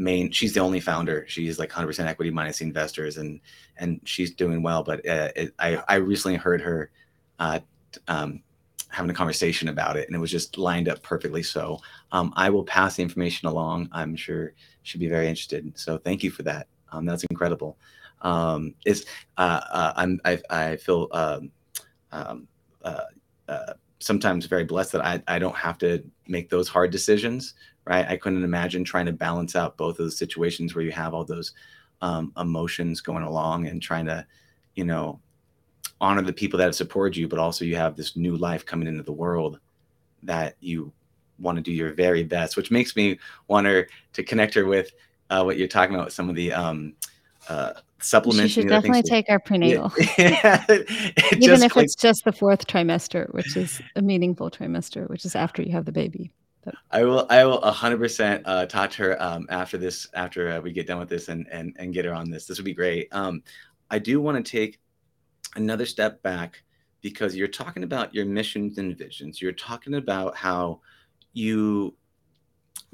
[0.00, 0.30] main.
[0.30, 1.24] She's the only founder.
[1.28, 3.40] She's like 100% equity minus investors, and
[3.76, 4.82] and she's doing well.
[4.82, 6.90] But uh, it, I I recently heard her
[7.38, 7.60] uh,
[8.08, 8.42] um,
[8.88, 11.42] having a conversation about it, and it was just lined up perfectly.
[11.42, 11.78] So
[12.12, 13.88] um, I will pass the information along.
[13.92, 15.78] I'm sure she'd be very interested.
[15.78, 16.66] So thank you for that.
[16.92, 17.76] Um, that's incredible
[18.22, 19.06] um, is
[19.38, 21.50] uh, uh, I'm I, I feel um,
[22.12, 22.48] um,
[22.82, 23.04] uh,
[23.48, 27.54] uh, sometimes very blessed that I, I don't have to make those hard decisions
[27.84, 31.14] right I couldn't imagine trying to balance out both of those situations where you have
[31.14, 31.52] all those
[32.02, 34.26] um, emotions going along and trying to
[34.74, 35.20] you know
[36.00, 38.88] honor the people that have supported you but also you have this new life coming
[38.88, 39.58] into the world
[40.22, 40.92] that you
[41.38, 43.18] want to do your very best which makes me
[43.48, 44.92] want her to connect her with
[45.30, 46.94] uh, what you're talking about with some of the um,
[47.48, 48.52] uh, supplements.
[48.52, 49.92] She should definitely take our prenatal.
[50.18, 50.64] Yeah.
[50.68, 55.62] Even if it's just the fourth trimester, which is a meaningful trimester, which is after
[55.62, 56.32] you have the baby.
[56.90, 57.26] I will.
[57.30, 60.08] I will 100% uh, talk to her um, after this.
[60.14, 62.46] After uh, we get done with this, and and and get her on this.
[62.46, 63.08] This would be great.
[63.12, 63.42] Um,
[63.90, 64.78] I do want to take
[65.56, 66.62] another step back
[67.00, 69.40] because you're talking about your missions and visions.
[69.40, 70.80] You're talking about how
[71.32, 71.94] you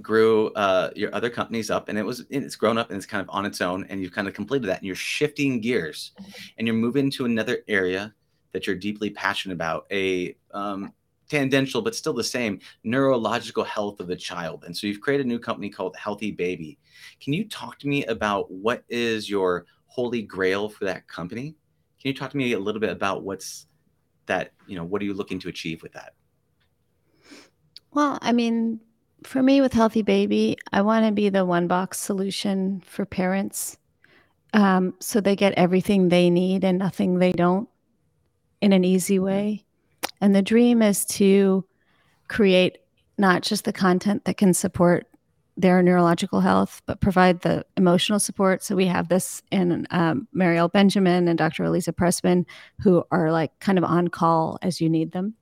[0.02, 3.22] grew uh, your other companies up and it was it's grown up and it's kind
[3.22, 6.12] of on its own and you've kind of completed that and you're shifting gears
[6.58, 8.14] and you're moving to another area
[8.52, 10.92] that you're deeply passionate about a um,
[11.28, 14.64] tangential, but still the same neurological health of the child.
[14.64, 16.78] And so you've created a new company called Healthy Baby.
[17.20, 21.56] Can you talk to me about what is your holy grail for that company?
[22.00, 23.66] Can you talk to me a little bit about what's
[24.26, 26.14] that, you know, what are you looking to achieve with that?
[27.92, 28.80] Well, I mean,
[29.24, 33.78] for me with Healthy Baby, I want to be the one box solution for parents.
[34.52, 37.68] Um, so they get everything they need and nothing they don't
[38.60, 39.65] in an easy way.
[40.20, 41.64] And the dream is to
[42.28, 42.78] create
[43.18, 45.06] not just the content that can support
[45.56, 48.62] their neurological health, but provide the emotional support.
[48.62, 51.64] So we have this in um, Marielle Benjamin and Dr.
[51.64, 52.44] Elisa Pressman,
[52.80, 55.34] who are like kind of on call as you need them.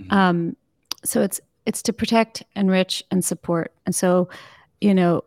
[0.00, 0.14] Mm-hmm.
[0.14, 0.56] Um,
[1.04, 3.72] so it's it's to protect, enrich, and support.
[3.84, 4.30] And so,
[4.80, 5.24] you know,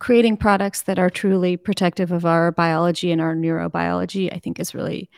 [0.00, 4.74] creating products that are truly protective of our biology and our neurobiology, I think, is
[4.74, 5.08] really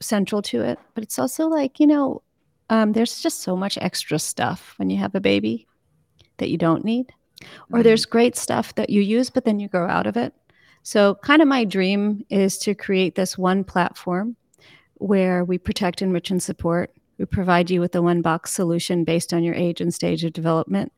[0.00, 0.78] central to it.
[0.94, 2.22] But it's also like you know,
[2.68, 5.66] um, there's just so much extra stuff when you have a baby
[6.38, 7.82] that you don't need or mm-hmm.
[7.82, 10.34] there's great stuff that you use, but then you grow out of it.
[10.82, 14.36] So, kind of my dream is to create this one platform
[14.94, 16.92] where we protect, enrich, and support.
[17.18, 20.32] We provide you with a one box solution based on your age and stage of
[20.32, 20.92] development.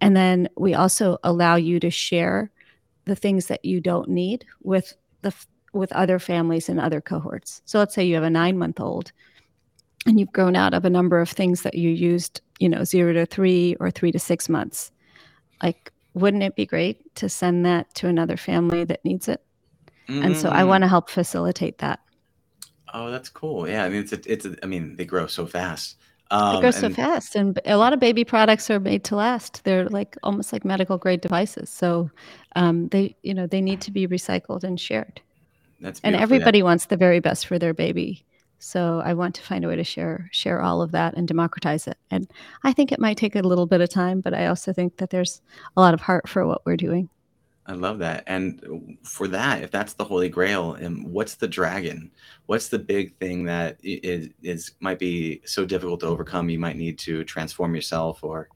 [0.00, 2.50] And then we also allow you to share
[3.04, 5.32] the things that you don't need with the
[5.72, 7.62] with other families and other cohorts.
[7.64, 9.12] So let's say you have a 9-month-old
[10.06, 13.12] and you've grown out of a number of things that you used, you know, 0
[13.14, 14.90] to 3 or 3 to 6 months.
[15.62, 19.42] Like wouldn't it be great to send that to another family that needs it?
[20.08, 20.22] Mm-hmm.
[20.22, 20.68] and so i mm.
[20.68, 22.00] want to help facilitate that.
[22.94, 23.68] Oh that's cool.
[23.68, 25.96] Yeah i mean it's a, it's a, I mean they grow so fast.
[26.30, 29.64] Um, they grow so fast and a lot of baby products are made to last.
[29.64, 31.68] They're like almost like medical grade devices.
[31.68, 32.10] So
[32.56, 35.20] um, they you know they need to be recycled and shared
[35.80, 36.64] that's and everybody yeah.
[36.64, 38.24] wants the very best for their baby
[38.58, 41.86] so I want to find a way to share share all of that and democratize
[41.86, 41.96] it.
[42.10, 42.30] And
[42.64, 45.10] I think it might take a little bit of time, but I also think that
[45.10, 45.40] there's
[45.76, 47.08] a lot of heart for what we're doing.
[47.66, 48.24] I love that.
[48.26, 52.10] And for that, if that's the holy grail, and what's the dragon?
[52.46, 56.48] What's the big thing that is, is might be so difficult to overcome?
[56.48, 58.48] You might need to transform yourself or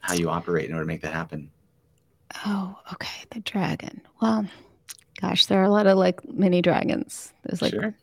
[0.00, 1.50] how you operate in order to make that happen.
[2.46, 3.24] Oh, okay.
[3.30, 4.02] The dragon.
[4.20, 4.46] Well,
[5.20, 7.32] gosh, there are a lot of like mini dragons.
[7.44, 7.94] There's like sure.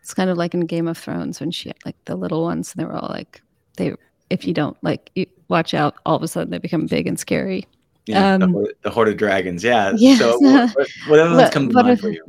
[0.00, 2.72] It's kind of like in Game of Thrones when she had like the little ones,
[2.72, 3.40] and they were all like,
[3.76, 3.94] they
[4.30, 7.18] if you don't like you watch out, all of a sudden they become big and
[7.18, 7.66] scary.
[8.06, 9.64] Yeah, um, the, horde, the, horde, of dragons.
[9.64, 9.92] Yeah.
[9.96, 10.16] yeah.
[10.18, 12.22] So what, what else comes to mind for you?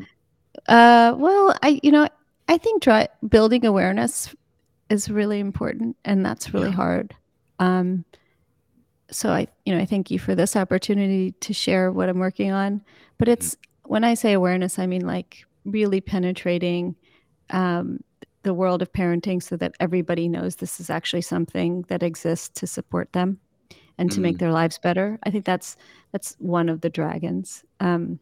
[0.68, 2.08] Uh, well, I you know
[2.48, 4.34] I think dry, building awareness
[4.90, 6.76] is really important, and that's really yeah.
[6.76, 7.16] hard.
[7.60, 8.06] Um,
[9.12, 12.52] so I you know I thank you for this opportunity to share what I'm working
[12.52, 12.82] on.
[13.18, 13.75] But it's mm-hmm.
[13.88, 16.96] When I say awareness, I mean like really penetrating
[17.50, 18.00] um,
[18.44, 22.68] the world of parenting so that everybody knows this is actually something that exists to
[22.68, 23.40] support them
[23.98, 24.24] and to mm.
[24.24, 25.18] make their lives better.
[25.24, 25.78] I think that's
[26.12, 27.64] that's one of the dragons.
[27.80, 28.20] Um,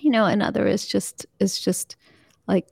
[0.00, 1.96] you know, another is just is just
[2.46, 2.68] like,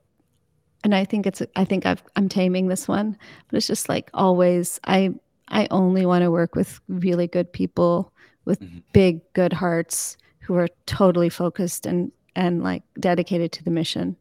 [0.83, 3.17] and I think it's I think I've, I'm taming this one,
[3.49, 4.81] but it's just like always.
[4.85, 5.15] I
[5.49, 8.13] I only want to work with really good people
[8.45, 8.79] with mm-hmm.
[8.93, 10.17] big good hearts
[10.51, 14.17] who are totally focused and and like dedicated to the mission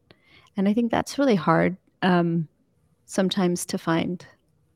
[0.56, 2.46] and I think that's really hard um,
[3.06, 4.24] sometimes to find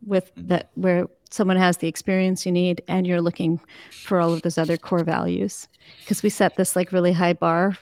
[0.05, 0.49] with mm-hmm.
[0.49, 3.61] that where someone has the experience you need and you're looking
[3.93, 5.69] for all of those other core values
[6.01, 7.79] because we set this like really high bar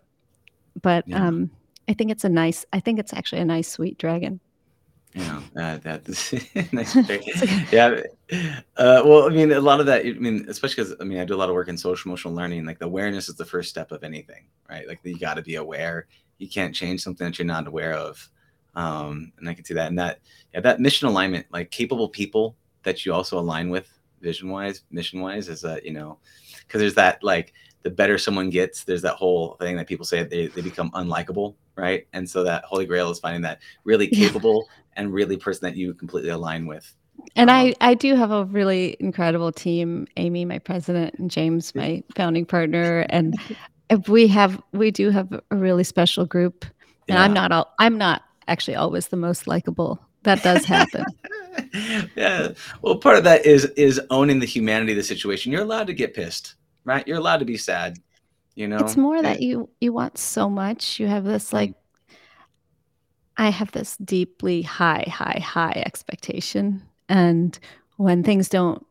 [0.82, 1.26] but yeah.
[1.26, 1.50] um,
[1.88, 4.38] i think it's a nice i think it's actually a nice sweet dragon
[5.14, 6.32] yeah uh, that's
[6.72, 6.96] nice
[7.72, 8.00] yeah
[8.76, 11.24] uh, well i mean a lot of that i mean especially because i mean i
[11.24, 13.68] do a lot of work in social emotional learning like the awareness is the first
[13.68, 16.06] step of anything right like you got to be aware
[16.42, 18.28] you can't change something that you're not aware of.
[18.74, 19.86] Um, and I can see that.
[19.86, 20.18] And that,
[20.52, 23.88] yeah, that mission alignment, like capable people that you also align with
[24.20, 26.18] vision wise, mission wise, is that, you know,
[26.66, 30.24] because there's that like the better someone gets, there's that whole thing that people say
[30.24, 32.08] they, they become unlikable, right?
[32.12, 35.94] And so that holy grail is finding that really capable and really person that you
[35.94, 36.94] completely align with.
[37.36, 41.74] And um, I, I do have a really incredible team, Amy, my president, and James,
[41.74, 43.06] my founding partner.
[43.10, 43.36] And
[44.08, 46.64] we have we do have a really special group.
[47.08, 47.22] And yeah.
[47.24, 50.00] i'm not all i'm not actually always the most likable.
[50.22, 51.04] That does happen.
[52.16, 52.52] Yeah.
[52.80, 55.52] Well part of that is is owning the humanity of the situation.
[55.52, 57.06] You're allowed to get pissed right?
[57.06, 57.98] You're allowed to be sad
[58.54, 58.78] you know?
[58.78, 61.00] It's more that you you want so much.
[61.00, 61.74] You have this like
[63.36, 66.82] i have this deeply high high high expectation.
[67.08, 67.58] And
[67.96, 68.86] when things don't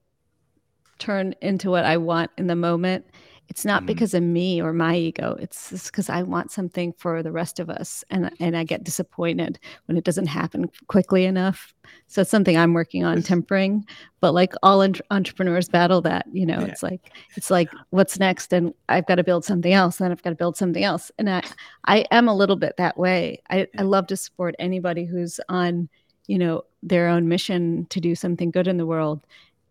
[1.00, 3.06] turn into what i want in the moment
[3.52, 3.88] It's not mm-hmm.
[3.88, 5.36] because of me or my ego.
[5.38, 8.86] It's just because I want something for the rest of us, and and I get
[8.86, 11.74] disappointed when it doesn't happen quickly enough.
[12.08, 13.86] So it's something I'm working on tempering.
[14.22, 16.68] But like all entrepreneurs battle that, you know, yeah.
[16.68, 20.24] it's like it's like what's next, and I've got to build something else, and I've
[20.24, 21.44] got to build something else, and I
[21.84, 23.42] I am a little bit that way.
[23.50, 25.90] I I love to support anybody who's on,
[26.26, 29.28] you know, their own mission to do something good in the world,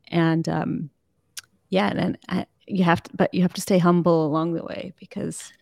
[0.09, 0.91] and um,
[1.71, 4.93] yeah, and I, you have to but you have to stay humble along the way
[4.99, 5.53] because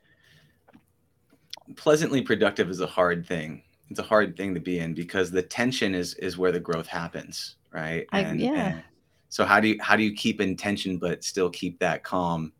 [1.77, 3.63] pleasantly productive is a hard thing.
[3.91, 6.87] It's a hard thing to be in because the tension is is where the growth
[6.87, 8.07] happens right?
[8.13, 8.69] I, and, yeah.
[8.69, 8.83] and
[9.29, 12.53] so how do you how do you keep in tension but still keep that calm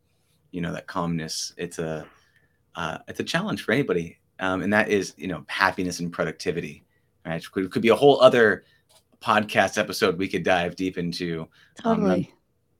[0.51, 1.53] you know that calmness?
[1.57, 2.05] It's a
[2.75, 4.17] uh, it's a challenge for anybody.
[4.39, 6.83] Um, and that is you know happiness and productivity
[7.25, 7.43] right?
[7.43, 8.63] It could, could be a whole other
[9.21, 11.47] podcast episode we could dive deep into.
[11.83, 12.25] Um, totally.
[12.25, 12.27] um,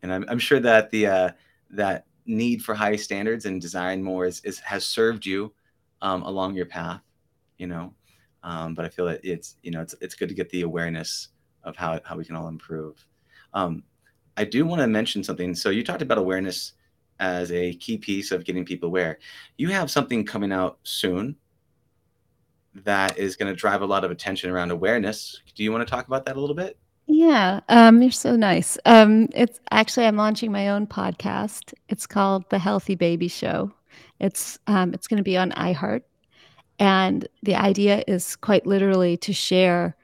[0.01, 1.29] and I'm, I'm sure that the uh,
[1.71, 5.53] that need for high standards and design more is, is has served you
[6.01, 7.01] um, along your path,
[7.57, 7.93] you know.
[8.43, 11.29] Um, but I feel that it's you know it's it's good to get the awareness
[11.63, 13.05] of how how we can all improve.
[13.53, 13.83] Um,
[14.37, 15.53] I do want to mention something.
[15.55, 16.73] So you talked about awareness
[17.19, 19.19] as a key piece of getting people aware.
[19.57, 21.35] You have something coming out soon
[22.75, 25.41] that is going to drive a lot of attention around awareness.
[25.55, 26.77] Do you want to talk about that a little bit?
[27.11, 28.77] Yeah, um, you're so nice.
[28.85, 31.73] Um, it's actually I'm launching my own podcast.
[31.89, 33.73] It's called The Healthy Baby Show.
[34.19, 36.03] It's um, it's going to be on iHeart,
[36.77, 39.97] and the idea is quite literally to share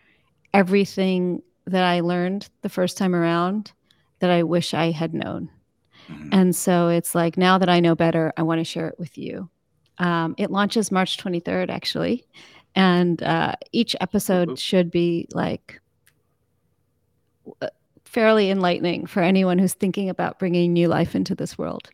[0.51, 3.71] everything that I learned the first time around
[4.17, 5.51] that I wish I had known.
[6.09, 6.29] Mm-hmm.
[6.31, 9.15] And so it's like now that I know better, I want to share it with
[9.15, 9.47] you.
[9.99, 12.25] Um, it launches March 23rd, actually,
[12.73, 15.79] and uh, each episode should be like
[18.05, 21.89] fairly enlightening for anyone who's thinking about bringing new life into this world.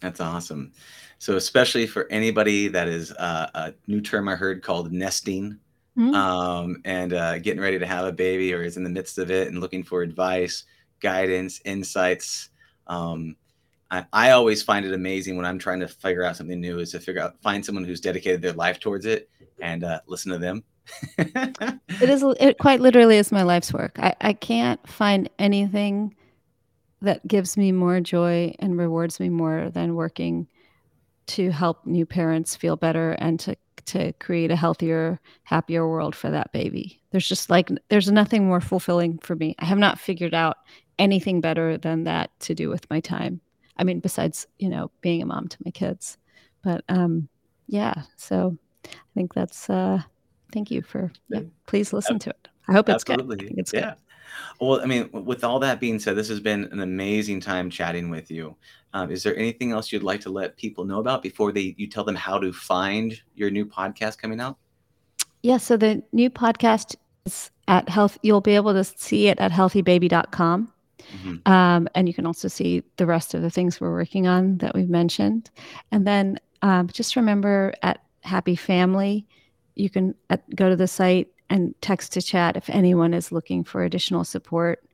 [0.00, 0.72] That's awesome.
[1.18, 5.58] So, especially for anybody that is uh, a new term I heard called nesting
[5.96, 6.14] mm-hmm.
[6.14, 9.30] um, and uh, getting ready to have a baby or is in the midst of
[9.30, 10.64] it and looking for advice,
[11.00, 12.48] guidance, insights.
[12.86, 13.36] Um,
[13.90, 16.92] I, I always find it amazing when I'm trying to figure out something new is
[16.92, 19.28] to figure out, find someone who's dedicated their life towards it
[19.60, 20.64] and uh, listen to them
[21.18, 23.98] it is it quite literally is my life's work.
[23.98, 26.14] I, I can't find anything
[27.02, 30.46] that gives me more joy and rewards me more than working
[31.28, 36.30] to help new parents feel better and to to create a healthier, happier world for
[36.30, 37.00] that baby.
[37.10, 39.54] There's just like there's nothing more fulfilling for me.
[39.58, 40.58] I have not figured out
[40.98, 43.40] anything better than that to do with my time.
[43.76, 46.18] I mean, besides, you know, being a mom to my kids.
[46.62, 47.28] But um
[47.66, 50.02] yeah, so I think that's uh
[50.52, 52.48] thank you for yeah, please listen to it.
[52.68, 53.48] I hope it's Absolutely.
[53.48, 53.58] good.
[53.58, 53.80] it's yeah.
[53.80, 53.94] good.
[54.60, 58.10] Well, I mean, with all that being said, this has been an amazing time chatting
[58.10, 58.56] with you.
[58.92, 61.86] Um, is there anything else you'd like to let people know about before they you
[61.86, 64.56] tell them how to find your new podcast coming out?
[65.42, 68.18] Yeah, so the new podcast is at health.
[68.22, 70.72] You'll be able to see it at healthybaby.com.
[71.12, 71.50] Mm-hmm.
[71.50, 74.74] Um, and you can also see the rest of the things we're working on that
[74.74, 75.50] we've mentioned.
[75.90, 79.26] And then um, just remember at Happy Family,
[79.74, 80.14] you can
[80.54, 84.84] go to the site and text to chat if anyone is looking for additional support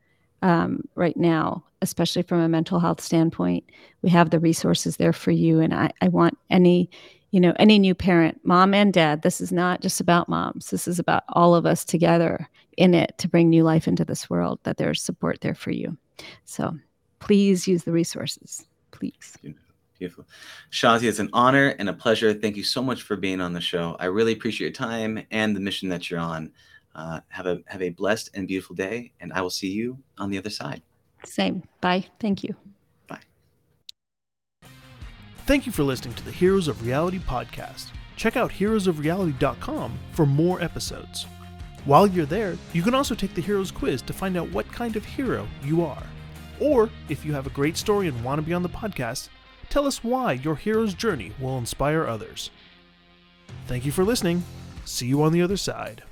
[0.43, 3.65] um, right now, especially from a mental health standpoint.
[4.03, 5.61] We have the resources there for you.
[5.61, 6.91] And I, I want any,
[7.31, 10.71] you know, any new parent, mom and dad, this is not just about moms.
[10.71, 14.29] This is about all of us together in it to bring new life into this
[14.29, 15.97] world, that there's support there for you.
[16.45, 16.79] So
[17.19, 19.37] please use the resources, please.
[19.99, 20.27] Beautiful.
[20.71, 22.35] Shazi, it's an honor and a pleasure.
[22.35, 23.97] Thank you so much for being on the show.
[23.99, 26.53] I really appreciate your time and the mission that you're on.
[26.95, 30.31] Uh, have a have a blessed and beautiful day, and I will see you on
[30.31, 30.83] the other side.
[31.25, 31.63] Same.
[31.81, 32.07] Bye.
[32.21, 32.55] Thank you.
[33.07, 33.21] Bye.
[35.47, 37.89] Thank you for listening to the Heroes of Reality podcast.
[38.17, 41.27] Check out heroesofreality.com for more episodes.
[41.85, 44.97] While you're there, you can also take the Heroes quiz to find out what kind
[44.97, 46.03] of hero you are.
[46.61, 49.29] Or if you have a great story and want to be on the podcast,
[49.69, 52.51] Tell us why your hero's journey will inspire others.
[53.67, 54.45] Thank you for listening.
[54.85, 56.03] See you on the other side.